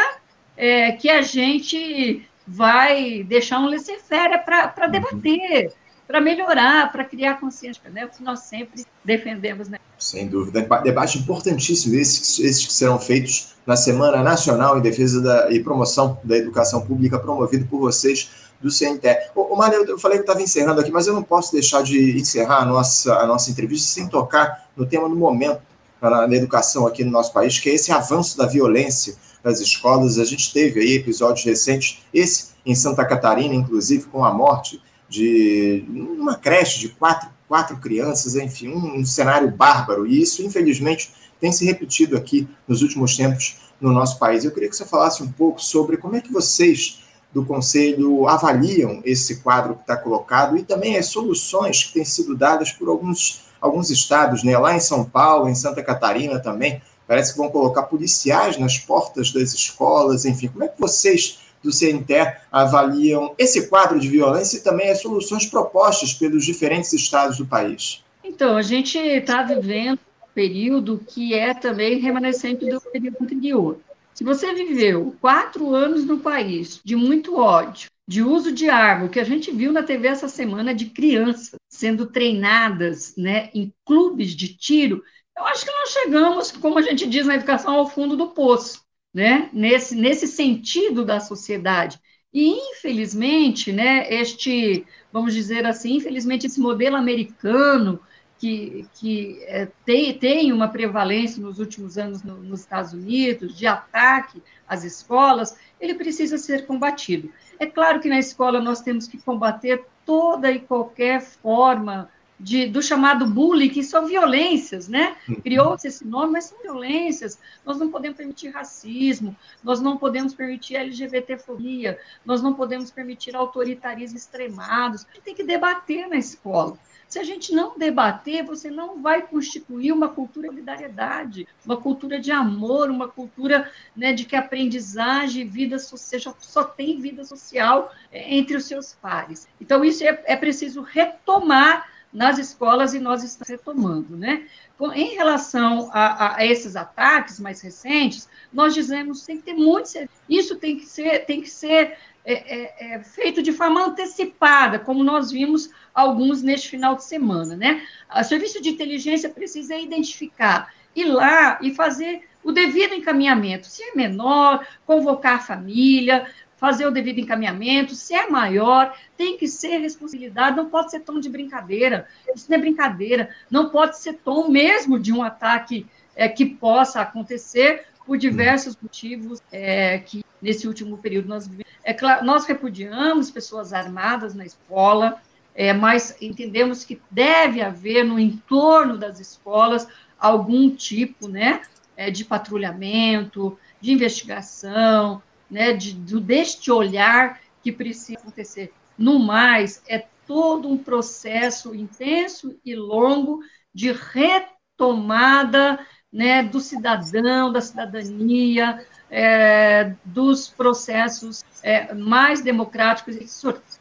é, 0.55 0.91
que 0.93 1.09
a 1.09 1.21
gente 1.21 2.27
vai 2.47 3.23
deixar 3.23 3.59
um 3.59 3.67
laissez-faire 3.67 4.43
para 4.43 4.87
debater 4.87 5.73
para 6.11 6.19
melhorar, 6.19 6.91
para 6.91 7.05
criar 7.05 7.39
consciência, 7.39 7.81
né? 7.89 8.03
O 8.03 8.09
que 8.09 8.21
nós 8.21 8.41
sempre 8.41 8.85
defendemos, 9.03 9.69
né? 9.69 9.79
Sem 9.97 10.27
dúvida. 10.27 10.61
Debate 10.83 11.17
importantíssimo 11.17 11.95
esses, 11.95 12.37
esses 12.37 12.67
que 12.67 12.73
serão 12.73 12.99
feitos 12.99 13.55
na 13.65 13.77
Semana 13.77 14.21
Nacional 14.21 14.77
em 14.77 14.81
Defesa 14.81 15.21
da, 15.21 15.49
e 15.49 15.63
Promoção 15.63 16.19
da 16.21 16.35
Educação 16.35 16.81
Pública, 16.81 17.17
promovido 17.17 17.65
por 17.65 17.79
vocês 17.79 18.29
do 18.59 18.69
CNTE. 18.69 19.31
Ô, 19.33 19.55
Mário, 19.55 19.85
eu 19.85 19.97
falei 19.97 20.17
que 20.17 20.23
estava 20.23 20.41
encerrando 20.41 20.81
aqui, 20.81 20.91
mas 20.91 21.07
eu 21.07 21.13
não 21.13 21.23
posso 21.23 21.53
deixar 21.53 21.81
de 21.81 22.19
encerrar 22.19 22.63
a 22.63 22.65
nossa, 22.65 23.13
a 23.15 23.25
nossa 23.25 23.49
entrevista 23.49 23.87
sem 23.87 24.09
tocar 24.09 24.65
no 24.75 24.85
tema 24.85 25.07
do 25.07 25.15
momento 25.15 25.61
na, 26.01 26.27
na 26.27 26.35
educação 26.35 26.85
aqui 26.85 27.05
no 27.05 27.11
nosso 27.11 27.31
país, 27.31 27.57
que 27.57 27.69
é 27.69 27.75
esse 27.75 27.89
avanço 27.89 28.37
da 28.37 28.45
violência 28.45 29.15
das 29.43 29.59
escolas. 29.59 30.19
A 30.19 30.25
gente 30.25 30.51
teve 30.53 30.79
aí 30.79 30.93
episódios 30.93 31.45
recentes, 31.45 31.99
esse 32.13 32.51
em 32.65 32.75
Santa 32.75 33.05
Catarina, 33.05 33.53
inclusive, 33.55 34.05
com 34.05 34.23
a 34.23 34.33
morte 34.33 34.81
de 35.09 35.83
uma 35.89 36.35
creche 36.35 36.79
de 36.79 36.89
quatro, 36.89 37.29
quatro 37.47 37.77
crianças, 37.77 38.35
enfim, 38.35 38.69
um, 38.69 38.99
um 38.99 39.05
cenário 39.05 39.51
bárbaro. 39.51 40.07
E 40.07 40.21
isso, 40.21 40.43
infelizmente, 40.43 41.11
tem 41.39 41.51
se 41.51 41.65
repetido 41.65 42.15
aqui 42.15 42.47
nos 42.67 42.81
últimos 42.81 43.17
tempos 43.17 43.57
no 43.79 43.91
nosso 43.91 44.19
país. 44.19 44.45
Eu 44.45 44.51
queria 44.51 44.69
que 44.69 44.75
você 44.75 44.85
falasse 44.85 45.23
um 45.23 45.31
pouco 45.31 45.61
sobre 45.61 45.97
como 45.97 46.15
é 46.15 46.21
que 46.21 46.31
vocês 46.31 47.01
do 47.33 47.45
Conselho 47.45 48.27
avaliam 48.27 49.01
esse 49.03 49.37
quadro 49.37 49.75
que 49.75 49.81
está 49.81 49.97
colocado 49.97 50.57
e 50.57 50.63
também 50.63 50.97
as 50.97 51.07
soluções 51.07 51.85
que 51.85 51.93
têm 51.93 52.05
sido 52.05 52.35
dadas 52.35 52.71
por 52.71 52.89
alguns, 52.89 53.43
alguns 53.59 53.89
estados, 53.89 54.43
né? 54.43 54.57
lá 54.57 54.75
em 54.75 54.79
São 54.79 55.05
Paulo, 55.05 55.49
em 55.49 55.55
Santa 55.55 55.81
Catarina 55.81 56.39
também, 56.39 56.81
parece 57.11 57.33
que 57.33 57.39
vão 57.39 57.49
colocar 57.49 57.83
policiais 57.83 58.57
nas 58.57 58.77
portas 58.77 59.33
das 59.33 59.53
escolas, 59.53 60.23
enfim, 60.23 60.47
como 60.47 60.63
é 60.63 60.69
que 60.69 60.79
vocês 60.79 61.39
do 61.61 61.69
CNTE 61.69 62.37
avaliam 62.49 63.35
esse 63.37 63.67
quadro 63.67 63.99
de 63.99 64.07
violência 64.07 64.55
e 64.55 64.61
também 64.61 64.89
as 64.89 65.01
soluções 65.01 65.45
propostas 65.45 66.13
pelos 66.13 66.45
diferentes 66.45 66.93
estados 66.93 67.37
do 67.37 67.45
país? 67.45 68.01
Então, 68.23 68.55
a 68.55 68.61
gente 68.61 68.97
está 68.97 69.43
vivendo 69.43 69.99
um 70.23 70.33
período 70.33 71.01
que 71.05 71.33
é 71.33 71.53
também 71.53 71.99
remanescente 71.99 72.65
do 72.65 72.79
período 72.79 73.17
anterior. 73.19 73.77
Se 74.13 74.23
você 74.23 74.53
viveu 74.53 75.13
quatro 75.19 75.75
anos 75.75 76.05
no 76.05 76.19
país 76.19 76.79
de 76.81 76.95
muito 76.95 77.35
ódio, 77.35 77.89
de 78.07 78.23
uso 78.23 78.53
de 78.53 78.69
arma, 78.69 79.07
o 79.07 79.09
que 79.09 79.19
a 79.19 79.25
gente 79.25 79.51
viu 79.51 79.73
na 79.73 79.83
TV 79.83 80.07
essa 80.07 80.29
semana 80.29 80.73
de 80.73 80.85
crianças 80.85 81.55
sendo 81.69 82.05
treinadas 82.05 83.13
né, 83.17 83.49
em 83.53 83.73
clubes 83.85 84.31
de 84.31 84.55
tiro, 84.55 85.03
eu 85.41 85.47
acho 85.47 85.65
que 85.65 85.71
nós 85.71 85.89
chegamos, 85.89 86.51
como 86.51 86.77
a 86.77 86.81
gente 86.81 87.07
diz 87.07 87.25
na 87.25 87.35
educação, 87.35 87.75
ao 87.75 87.89
fundo 87.89 88.15
do 88.15 88.29
poço, 88.29 88.83
né, 89.13 89.49
nesse, 89.51 89.95
nesse 89.95 90.27
sentido 90.27 91.03
da 91.03 91.19
sociedade. 91.19 91.99
E, 92.33 92.49
infelizmente, 92.71 93.71
né, 93.73 94.07
este, 94.13 94.85
vamos 95.11 95.33
dizer 95.33 95.65
assim, 95.65 95.95
infelizmente, 95.95 96.47
esse 96.47 96.59
modelo 96.59 96.95
americano, 96.95 97.99
que, 98.37 98.87
que 98.95 99.43
é, 99.43 99.67
tem, 99.85 100.17
tem 100.17 100.51
uma 100.51 100.67
prevalência 100.67 101.41
nos 101.41 101.59
últimos 101.59 101.97
anos 101.97 102.23
no, 102.23 102.37
nos 102.37 102.61
Estados 102.61 102.93
Unidos, 102.93 103.55
de 103.55 103.67
ataque 103.67 104.41
às 104.67 104.83
escolas, 104.83 105.57
ele 105.79 105.93
precisa 105.93 106.37
ser 106.37 106.65
combatido. 106.65 107.31
É 107.59 107.67
claro 107.67 107.99
que 107.99 108.09
na 108.09 108.17
escola 108.17 108.59
nós 108.59 108.81
temos 108.81 109.07
que 109.07 109.19
combater 109.19 109.85
toda 110.05 110.51
e 110.51 110.59
qualquer 110.59 111.21
forma 111.21 112.09
de, 112.41 112.67
do 112.67 112.81
chamado 112.81 113.25
bullying, 113.25 113.69
que 113.69 113.83
são 113.83 114.05
violências, 114.05 114.87
né? 114.87 115.15
Uhum. 115.27 115.35
Criou-se 115.35 115.87
esse 115.87 116.05
nome, 116.05 116.33
mas 116.33 116.45
são 116.45 116.57
violências. 116.61 117.39
Nós 117.65 117.77
não 117.77 117.89
podemos 117.89 118.17
permitir 118.17 118.49
racismo, 118.49 119.35
nós 119.63 119.79
não 119.79 119.97
podemos 119.97 120.33
permitir 120.33 120.75
LGBTfobia, 120.75 121.99
nós 122.25 122.41
não 122.41 122.53
podemos 122.53 122.89
permitir 122.89 123.35
autoritarismo 123.35 124.17
extremado. 124.17 124.95
A 124.95 125.13
gente 125.13 125.23
tem 125.23 125.35
que 125.35 125.43
debater 125.43 126.07
na 126.07 126.17
escola. 126.17 126.77
Se 127.07 127.19
a 127.19 127.23
gente 127.25 127.53
não 127.53 127.77
debater, 127.77 128.45
você 128.45 128.71
não 128.71 129.01
vai 129.01 129.21
constituir 129.21 129.91
uma 129.91 130.07
cultura 130.07 130.47
de 130.47 130.61
solidariedade, 130.61 131.47
uma 131.65 131.75
cultura 131.75 132.19
de 132.19 132.31
amor, 132.31 132.89
uma 132.89 133.07
cultura 133.07 133.69
né, 133.95 134.13
de 134.13 134.23
que 134.23 134.35
aprendizagem, 134.35 135.45
vida 135.45 135.77
social, 135.77 136.35
só 136.39 136.63
tem 136.63 137.01
vida 137.01 137.25
social 137.25 137.93
é, 138.11 138.33
entre 138.33 138.55
os 138.55 138.63
seus 138.63 138.93
pares. 138.93 139.47
Então, 139.59 139.83
isso 139.83 140.03
é, 140.03 140.23
é 140.25 140.37
preciso 140.37 140.81
retomar 140.81 141.85
nas 142.13 142.37
escolas 142.37 142.93
e 142.93 142.99
nós 142.99 143.23
estamos 143.23 143.49
retomando, 143.49 144.17
né? 144.17 144.45
Em 144.93 145.15
relação 145.15 145.89
a, 145.93 146.37
a, 146.37 146.45
esses 146.45 146.75
ataques 146.75 147.39
mais 147.39 147.61
recentes, 147.61 148.27
nós 148.51 148.73
dizemos 148.73 149.21
que 149.21 149.27
tem 149.27 149.37
que 149.37 149.43
ter 149.43 149.53
muito. 149.53 149.89
Isso 150.27 150.55
tem 150.55 150.77
que 150.77 150.85
ser, 150.85 151.25
tem 151.25 151.41
que 151.41 151.49
ser 151.49 151.97
é, 152.25 152.33
é, 152.33 152.93
é, 152.95 153.03
feito 153.03 153.41
de 153.41 153.51
forma 153.51 153.85
antecipada, 153.85 154.79
como 154.79 155.03
nós 155.03 155.31
vimos 155.31 155.69
alguns 155.93 156.41
neste 156.41 156.69
final 156.69 156.95
de 156.95 157.03
semana, 157.03 157.55
né? 157.55 157.83
O 158.15 158.23
serviço 158.23 158.61
de 158.61 158.69
inteligência 158.69 159.29
precisa 159.29 159.75
identificar, 159.75 160.73
ir 160.95 161.05
lá 161.05 161.59
e 161.61 161.73
fazer 161.73 162.27
o 162.43 162.51
devido 162.51 162.93
encaminhamento. 162.93 163.67
Se 163.67 163.83
é 163.83 163.95
menor, 163.95 164.65
convocar 164.85 165.35
a 165.35 165.39
família, 165.39 166.27
fazer 166.61 166.85
o 166.85 166.91
devido 166.91 167.19
encaminhamento. 167.19 167.95
Se 167.95 168.13
é 168.13 168.29
maior, 168.29 168.95
tem 169.17 169.35
que 169.35 169.47
ser 169.47 169.79
responsabilidade, 169.79 170.55
não 170.55 170.69
pode 170.69 170.91
ser 170.91 170.99
tom 170.99 171.19
de 171.19 171.27
brincadeira. 171.27 172.07
Isso 172.35 172.45
não 172.47 172.55
é 172.55 172.59
brincadeira, 172.61 173.31
não 173.49 173.71
pode 173.71 173.97
ser 173.97 174.13
tom 174.23 174.47
mesmo 174.47 174.99
de 174.99 175.11
um 175.11 175.23
ataque 175.23 175.87
é, 176.15 176.29
que 176.29 176.45
possa 176.45 177.01
acontecer 177.01 177.87
por 178.05 178.15
diversos 178.15 178.77
motivos 178.79 179.41
é, 179.51 179.97
que 179.97 180.23
nesse 180.39 180.67
último 180.67 180.99
período 180.99 181.29
nós 181.29 181.49
É 181.83 181.93
claro, 181.95 182.23
nós 182.23 182.45
repudiamos 182.45 183.31
pessoas 183.31 183.73
armadas 183.73 184.35
na 184.35 184.45
escola, 184.45 185.19
é, 185.55 185.73
mas 185.73 186.15
entendemos 186.21 186.85
que 186.85 187.01
deve 187.09 187.59
haver 187.63 188.05
no 188.05 188.19
entorno 188.19 188.99
das 188.99 189.19
escolas 189.19 189.87
algum 190.19 190.69
tipo, 190.69 191.27
né, 191.27 191.61
é, 191.97 192.11
de 192.11 192.23
patrulhamento, 192.23 193.57
de 193.79 193.91
investigação, 193.91 195.23
né, 195.51 195.73
de, 195.73 195.93
do, 195.93 196.21
deste 196.21 196.71
olhar 196.71 197.39
que 197.61 197.71
precisa 197.71 198.17
acontecer. 198.17 198.73
No 198.97 199.19
mais, 199.19 199.83
é 199.87 200.05
todo 200.25 200.69
um 200.69 200.77
processo 200.77 201.75
intenso 201.75 202.57
e 202.65 202.73
longo 202.73 203.41
de 203.73 203.91
retomada 203.91 205.79
né, 206.11 206.41
do 206.41 206.59
cidadão, 206.59 207.51
da 207.51 207.61
cidadania, 207.61 208.85
é, 209.09 209.93
dos 210.05 210.47
processos 210.47 211.43
é, 211.61 211.93
mais 211.93 212.41
democráticos 212.41 213.15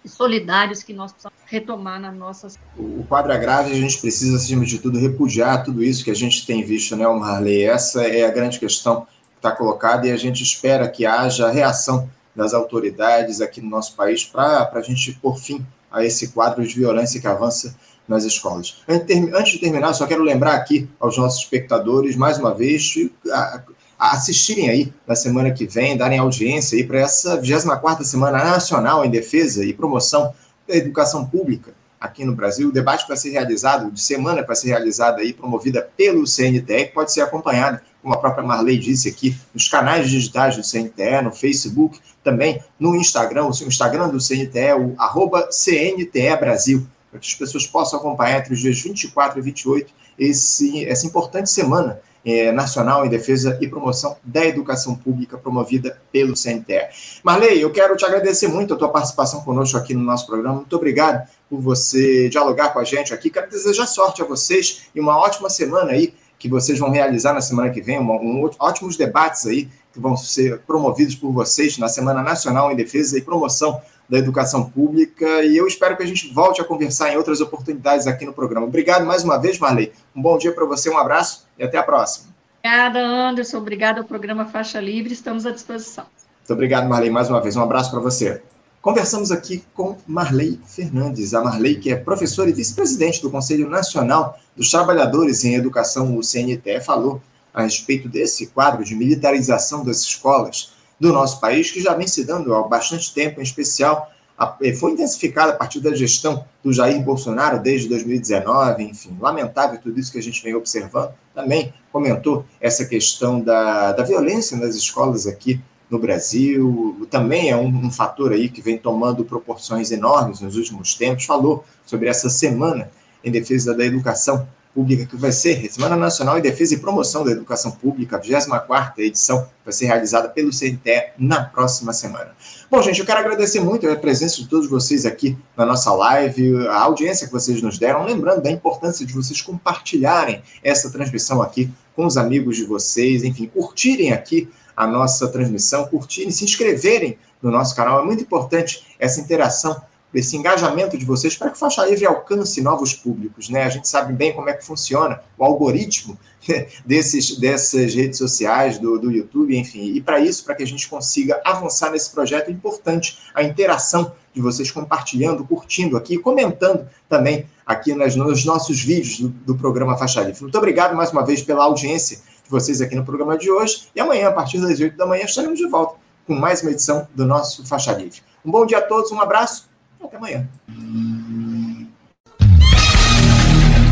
e 0.05 0.09
solidários 0.09 0.83
que 0.83 0.93
nós 0.93 1.13
precisamos 1.13 1.39
retomar 1.47 2.01
nas 2.01 2.15
nossas. 2.15 2.59
O 2.77 3.05
quadro 3.09 3.33
grave, 3.39 3.73
a 3.73 3.75
gente 3.75 4.01
precisa, 4.01 4.37
acima 4.37 4.65
de 4.65 4.79
tudo, 4.79 4.99
repudiar 4.99 5.65
tudo 5.65 5.83
isso 5.83 6.05
que 6.05 6.11
a 6.11 6.15
gente 6.15 6.47
tem 6.47 6.65
visto, 6.65 6.97
né, 6.97 7.07
Marley? 7.07 7.65
Essa 7.65 8.03
é 8.03 8.25
a 8.25 8.31
grande 8.31 8.59
questão 8.59 9.07
está 9.41 9.51
colocada 9.51 10.07
e 10.07 10.13
a 10.13 10.17
gente 10.17 10.43
espera 10.43 10.87
que 10.87 11.07
haja 11.07 11.51
reação 11.51 12.09
das 12.37 12.53
autoridades 12.55 13.41
aqui 13.41 13.61
no 13.61 13.71
nosso 13.71 13.97
país 13.97 14.25
para 14.25 14.71
a 14.73 14.83
gente 14.83 15.13
pôr 15.15 15.37
fim 15.37 15.67
a 15.91 16.05
esse 16.05 16.29
quadro 16.29 16.65
de 16.65 16.75
violência 16.75 17.21
que 17.21 17.27
avança 17.27 17.75
nas 18.07 18.25
escolas. 18.25 18.83
Antes 18.89 19.53
de 19.53 19.59
terminar, 19.59 19.95
só 19.95 20.07
quero 20.07 20.23
lembrar 20.23 20.55
aqui 20.55 20.89
aos 21.01 21.17
nossos 21.17 21.43
espectadores, 21.43 22.17
mais 22.17 22.39
uma 22.39 22.55
vez, 22.55 22.95
a, 23.33 23.63
a 23.99 24.13
assistirem 24.13 24.69
aí 24.69 24.93
na 25.07 25.17
semana 25.17 25.51
que 25.51 25.67
vem, 25.67 25.97
darem 25.97 26.19
audiência 26.19 26.77
aí 26.77 26.85
para 26.85 27.01
essa 27.01 27.41
24ª 27.41 28.05
Semana 28.05 28.45
Nacional 28.45 29.05
em 29.05 29.11
Defesa 29.11 29.65
e 29.65 29.73
Promoção 29.73 30.35
da 30.69 30.77
Educação 30.77 31.27
Pública 31.27 31.80
aqui 32.01 32.25
no 32.25 32.35
Brasil. 32.35 32.69
O 32.69 32.73
debate 32.73 33.07
vai 33.07 33.17
ser 33.17 33.31
realizado, 33.31 33.91
de 33.91 34.01
semana 34.01 34.43
vai 34.43 34.57
ser 34.57 34.69
realizada 34.69 35.21
aí, 35.21 35.33
promovida 35.33 35.89
pelo 35.97 36.25
CNTE, 36.25 36.93
pode 36.95 37.13
ser 37.13 37.21
acompanhada 37.21 37.83
como 38.03 38.15
a 38.15 38.19
própria 38.19 38.43
Marley 38.43 38.79
disse 38.79 39.09
aqui, 39.09 39.37
nos 39.53 39.69
canais 39.69 40.09
digitais 40.09 40.57
do 40.57 40.63
CNTE, 40.63 41.23
no 41.23 41.31
Facebook, 41.31 42.01
também 42.25 42.63
no 42.79 42.97
Instagram, 42.97 43.47
o 43.47 43.51
Instagram 43.51 44.09
do 44.09 44.19
CNTE, 44.19 44.73
o 44.79 44.95
arroba 44.99 45.49
CNTE 45.51 46.37
Brasil, 46.39 46.87
para 47.11 47.21
que 47.21 47.27
as 47.27 47.35
pessoas 47.35 47.67
possam 47.67 47.99
acompanhar 47.99 48.39
entre 48.39 48.55
os 48.55 48.61
dias 48.61 48.81
24 48.81 49.39
e 49.39 49.43
28 49.43 49.93
esse, 50.19 50.87
essa 50.87 51.07
importante 51.07 51.51
semana 51.51 52.01
é, 52.25 52.53
nacional 52.53 53.05
em 53.05 53.09
defesa 53.09 53.59
e 53.61 53.69
promoção 53.69 54.17
da 54.23 54.45
educação 54.45 54.95
pública 54.95 55.39
promovida 55.39 56.01
pelo 56.13 56.35
CNTE. 56.35 56.89
Marley, 57.23 57.61
eu 57.61 57.71
quero 57.71 57.97
te 57.97 58.05
agradecer 58.05 58.49
muito 58.49 58.75
a 58.75 58.77
tua 58.77 58.89
participação 58.89 59.41
conosco 59.43 59.77
aqui 59.77 59.95
no 59.95 60.03
nosso 60.03 60.27
programa. 60.27 60.57
Muito 60.57 60.77
obrigado 60.77 61.27
por 61.49 61.61
você 61.61 62.29
dialogar 62.29 62.71
com 62.71 62.79
a 62.79 62.85
gente 62.85 63.15
aqui. 63.15 63.31
Quero 63.31 63.49
desejar 63.49 63.87
sorte 63.87 64.23
a 64.23 64.25
vocês 64.25 64.89
e 64.95 65.01
uma 65.01 65.19
ótima 65.19 65.49
semana 65.49 65.93
aí 65.93 66.15
que 66.39 66.49
vocês 66.49 66.79
vão 66.79 66.91
realizar 66.91 67.35
na 67.35 67.43
semana 67.43 67.71
que 67.71 67.83
vem, 67.83 67.99
um, 67.99 68.11
um, 68.11 68.51
ótimos 68.59 68.97
debates 68.97 69.47
aí 69.47 69.69
que 69.93 70.01
vão 70.01 70.17
ser 70.17 70.61
promovidos 70.61 71.15
por 71.15 71.33
vocês 71.33 71.77
na 71.77 71.89
Semana 71.89 72.23
Nacional 72.23 72.73
em 72.73 72.77
Defesa 72.77 73.19
e 73.19 73.23
Promoção 73.23 73.81
da 74.11 74.19
Educação 74.19 74.69
Pública. 74.69 75.45
E 75.45 75.57
eu 75.57 75.67
espero 75.67 75.97
que 75.97 76.03
a 76.03 76.07
gente 76.07 76.35
volte 76.35 76.61
a 76.61 76.65
conversar 76.65 77.13
em 77.13 77.17
outras 77.17 77.41
oportunidades 77.41 78.09
aqui 78.09 78.27
no 78.27 78.33
programa. 78.33 78.67
Obrigado 78.67 79.07
mais 79.07 79.23
uma 79.23 79.39
vez, 79.39 79.59
Marley. 79.59 79.93
Um 80.15 80.21
bom 80.21 80.37
dia 80.37 80.53
para 80.53 80.67
você, 80.67 80.91
um 80.91 80.99
abraço 80.99 81.47
e 81.57 81.63
até 81.63 81.79
a 81.79 81.83
próxima. 81.83 82.35
Obrigada, 82.59 82.99
Anderson. 82.99 83.59
Obrigada 83.59 84.01
ao 84.01 84.05
programa 84.05 84.45
Faixa 84.47 84.81
Livre. 84.81 85.13
Estamos 85.13 85.47
à 85.47 85.53
disposição. 85.53 86.05
Muito 86.41 86.53
obrigado, 86.53 86.89
Marley, 86.89 87.11
mais 87.11 87.31
uma 87.31 87.41
vez. 87.41 87.55
Um 87.55 87.63
abraço 87.63 87.91
para 87.91 88.01
você. 88.01 88.43
Conversamos 88.83 89.31
aqui 89.31 89.63
com 89.75 89.97
Marley 90.07 90.59
Fernandes, 90.67 91.35
a 91.35 91.45
Marley 91.45 91.77
que 91.77 91.93
é 91.93 91.97
professora 91.97 92.49
e 92.49 92.53
vice-presidente 92.53 93.21
do 93.21 93.31
Conselho 93.31 93.69
Nacional 93.69 94.39
dos 94.57 94.71
Trabalhadores 94.71 95.45
em 95.45 95.55
Educação, 95.55 96.17
o 96.17 96.23
CNTE, 96.23 96.81
falou 96.81 97.21
a 97.53 97.63
respeito 97.63 98.09
desse 98.09 98.47
quadro 98.47 98.83
de 98.83 98.95
militarização 98.95 99.85
das 99.85 99.99
escolas 99.99 100.73
do 101.01 101.13
nosso 101.13 101.41
país, 101.41 101.71
que 101.71 101.81
já 101.81 101.95
vem 101.95 102.07
se 102.07 102.25
dando 102.25 102.55
há 102.55 102.63
bastante 102.63 103.13
tempo, 103.15 103.41
em 103.41 103.43
especial 103.43 104.13
eh, 104.61 104.75
foi 104.75 104.93
intensificada 104.93 105.53
a 105.53 105.57
partir 105.57 105.81
da 105.81 105.95
gestão 105.95 106.45
do 106.63 106.73
Jair 106.73 107.03
Bolsonaro 107.03 107.59
desde 107.59 107.89
2019, 107.89 108.85
enfim, 108.85 109.17
lamentável 109.19 109.81
tudo 109.81 109.99
isso 109.99 110.13
que 110.13 110.19
a 110.19 110.23
gente 110.23 110.43
vem 110.43 110.55
observando. 110.55 111.13
Também 111.35 111.73
comentou 111.91 112.45
essa 112.61 112.85
questão 112.85 113.41
da, 113.41 113.93
da 113.93 114.05
violência 114.05 114.59
nas 114.59 114.77
escolas 114.77 115.27
aqui 115.27 115.59
no 115.89 115.99
Brasil, 115.99 117.09
também 117.11 117.51
é 117.51 117.57
um, 117.57 117.67
um, 117.67 117.91
fator 117.91 118.33
aí 118.33 118.49
que 118.49 118.61
vem 118.61 118.79
tomando 118.79 119.25
proporções 119.25 119.91
enormes 119.91 120.41
nos 120.41 120.57
últimos 120.57 120.95
tempos. 120.95 121.25
Falou 121.25 121.65
sobre 121.85 122.09
essa 122.09 122.31
semana 122.31 122.89
em 123.25 123.31
defesa 123.31 123.75
da 123.75 123.85
educação 123.85 124.47
pública 124.75 125.05
que 125.07 125.17
vai 125.17 125.33
ser 125.33 125.71
Semana 125.71 125.97
Nacional 125.97 126.39
em 126.39 126.41
Defesa 126.41 126.75
e 126.75 126.79
Promoção 126.79 127.25
da 127.25 127.31
Educação 127.31 127.73
Pública, 127.73 128.17
a 128.17 128.21
24 128.21 129.03
edição, 129.03 129.49
vai 129.65 129.73
ser 129.73 129.87
realizada 129.87 130.29
pelo 130.29 130.51
CNTE 130.51 131.13
na 131.19 131.45
próxima 131.45 131.93
semana. 131.93 132.31
Bom, 132.71 132.81
gente, 132.83 133.01
eu 133.01 133.07
quero 133.07 133.19
agradecer 133.21 133.61
muito 133.61 133.89
a 133.89 133.97
presença 133.97 134.37
de 134.37 134.49
todos 134.49 134.69
vocês 134.69 135.05
aqui 135.05 135.37
na 135.57 135.67
nossa 135.67 135.93
live, 135.93 136.67
a 136.69 136.81
audiência 136.83 137.27
que 137.27 137.33
vocês 137.33 137.61
nos 137.61 137.79
deram, 137.79 138.05
lembrando 138.05 138.43
da 138.43 138.51
importância 138.51 139.05
de 139.05 139.13
vocês 139.13 139.43
compartilharem 139.43 140.43
essa 140.63 140.91
transmissão 140.91 141.43
aqui 141.43 141.71
com 141.95 142.07
os 142.07 142.17
amigos 142.17 142.57
de 142.57 142.65
vocês, 142.65 143.25
enfim, 143.25 143.47
curtirem 143.47 144.13
aqui 144.13 144.49
a 144.77 144.87
nossa 144.87 145.29
transmissão, 145.29 145.87
curtirem, 145.87 146.31
se 146.31 146.45
inscreverem 146.45 147.19
no 147.43 147.51
nosso 147.51 147.75
canal. 147.75 148.01
É 148.01 148.05
muito 148.05 148.23
importante 148.23 148.87
essa 148.99 149.21
interação 149.21 149.81
esse 150.13 150.37
engajamento 150.37 150.99
de 150.99 151.05
vocês 151.05 151.37
para 151.37 151.51
que 151.51 151.57
o 151.57 151.59
Faixa 151.59 151.85
Livre 151.85 152.07
alcance 152.07 152.61
novos 152.61 152.95
públicos. 152.95 153.49
Né? 153.49 153.63
A 153.63 153.69
gente 153.69 153.89
sabe 153.89 154.13
bem 154.13 154.33
como 154.33 154.49
é 154.49 154.55
que 154.55 154.65
funciona 154.65 155.21
o 155.39 155.45
algoritmo 155.45 156.19
desses, 156.85 157.39
dessas 157.39 157.95
redes 157.95 158.19
sociais, 158.19 158.79
do, 158.79 158.99
do 158.99 159.11
YouTube, 159.11 159.57
enfim. 159.57 159.93
E 159.95 160.01
para 160.01 160.19
isso, 160.19 160.45
para 160.45 160.55
que 160.55 160.63
a 160.63 160.67
gente 160.67 160.89
consiga 160.89 161.41
avançar 161.45 161.91
nesse 161.91 162.11
projeto, 162.11 162.49
é 162.49 162.53
importante 162.53 163.19
a 163.35 163.43
interação 163.43 164.13
de 164.33 164.41
vocês 164.41 164.71
compartilhando, 164.71 165.45
curtindo 165.45 165.97
aqui, 165.97 166.19
comentando 166.19 166.89
também 167.09 167.47
aqui 167.65 167.95
nas, 167.95 168.15
nos 168.17 168.45
nossos 168.45 168.81
vídeos 168.81 169.21
do, 169.21 169.29
do 169.29 169.57
programa 169.57 169.97
Faixa 169.97 170.21
Livre. 170.23 170.43
Muito 170.43 170.59
obrigado 170.59 170.97
mais 170.97 171.13
uma 171.13 171.25
vez 171.25 171.43
pela 171.43 171.65
audiência 171.65 172.19
de 172.45 172.51
vocês 172.51 172.81
aqui 172.81 172.95
no 172.95 173.05
programa 173.05 173.39
de 173.39 173.51
hoje. 173.51 173.89
E 173.95 174.01
amanhã, 174.01 174.29
a 174.29 174.33
partir 174.33 174.61
das 174.61 174.79
8 174.79 174.97
da 174.97 175.07
manhã, 175.07 175.25
estaremos 175.25 175.59
de 175.59 175.69
volta 175.69 175.97
com 176.27 176.35
mais 176.35 176.63
uma 176.63 176.71
edição 176.71 177.09
do 177.15 177.25
nosso 177.27 177.67
Faixa 177.67 177.93
Livre. 177.93 178.23
Um 178.45 178.51
bom 178.51 178.65
dia 178.65 178.79
a 178.79 178.83
todos, 178.83 179.11
um 179.11 179.21
abraço 179.21 179.70
até 180.03 180.17
amanhã. 180.17 180.49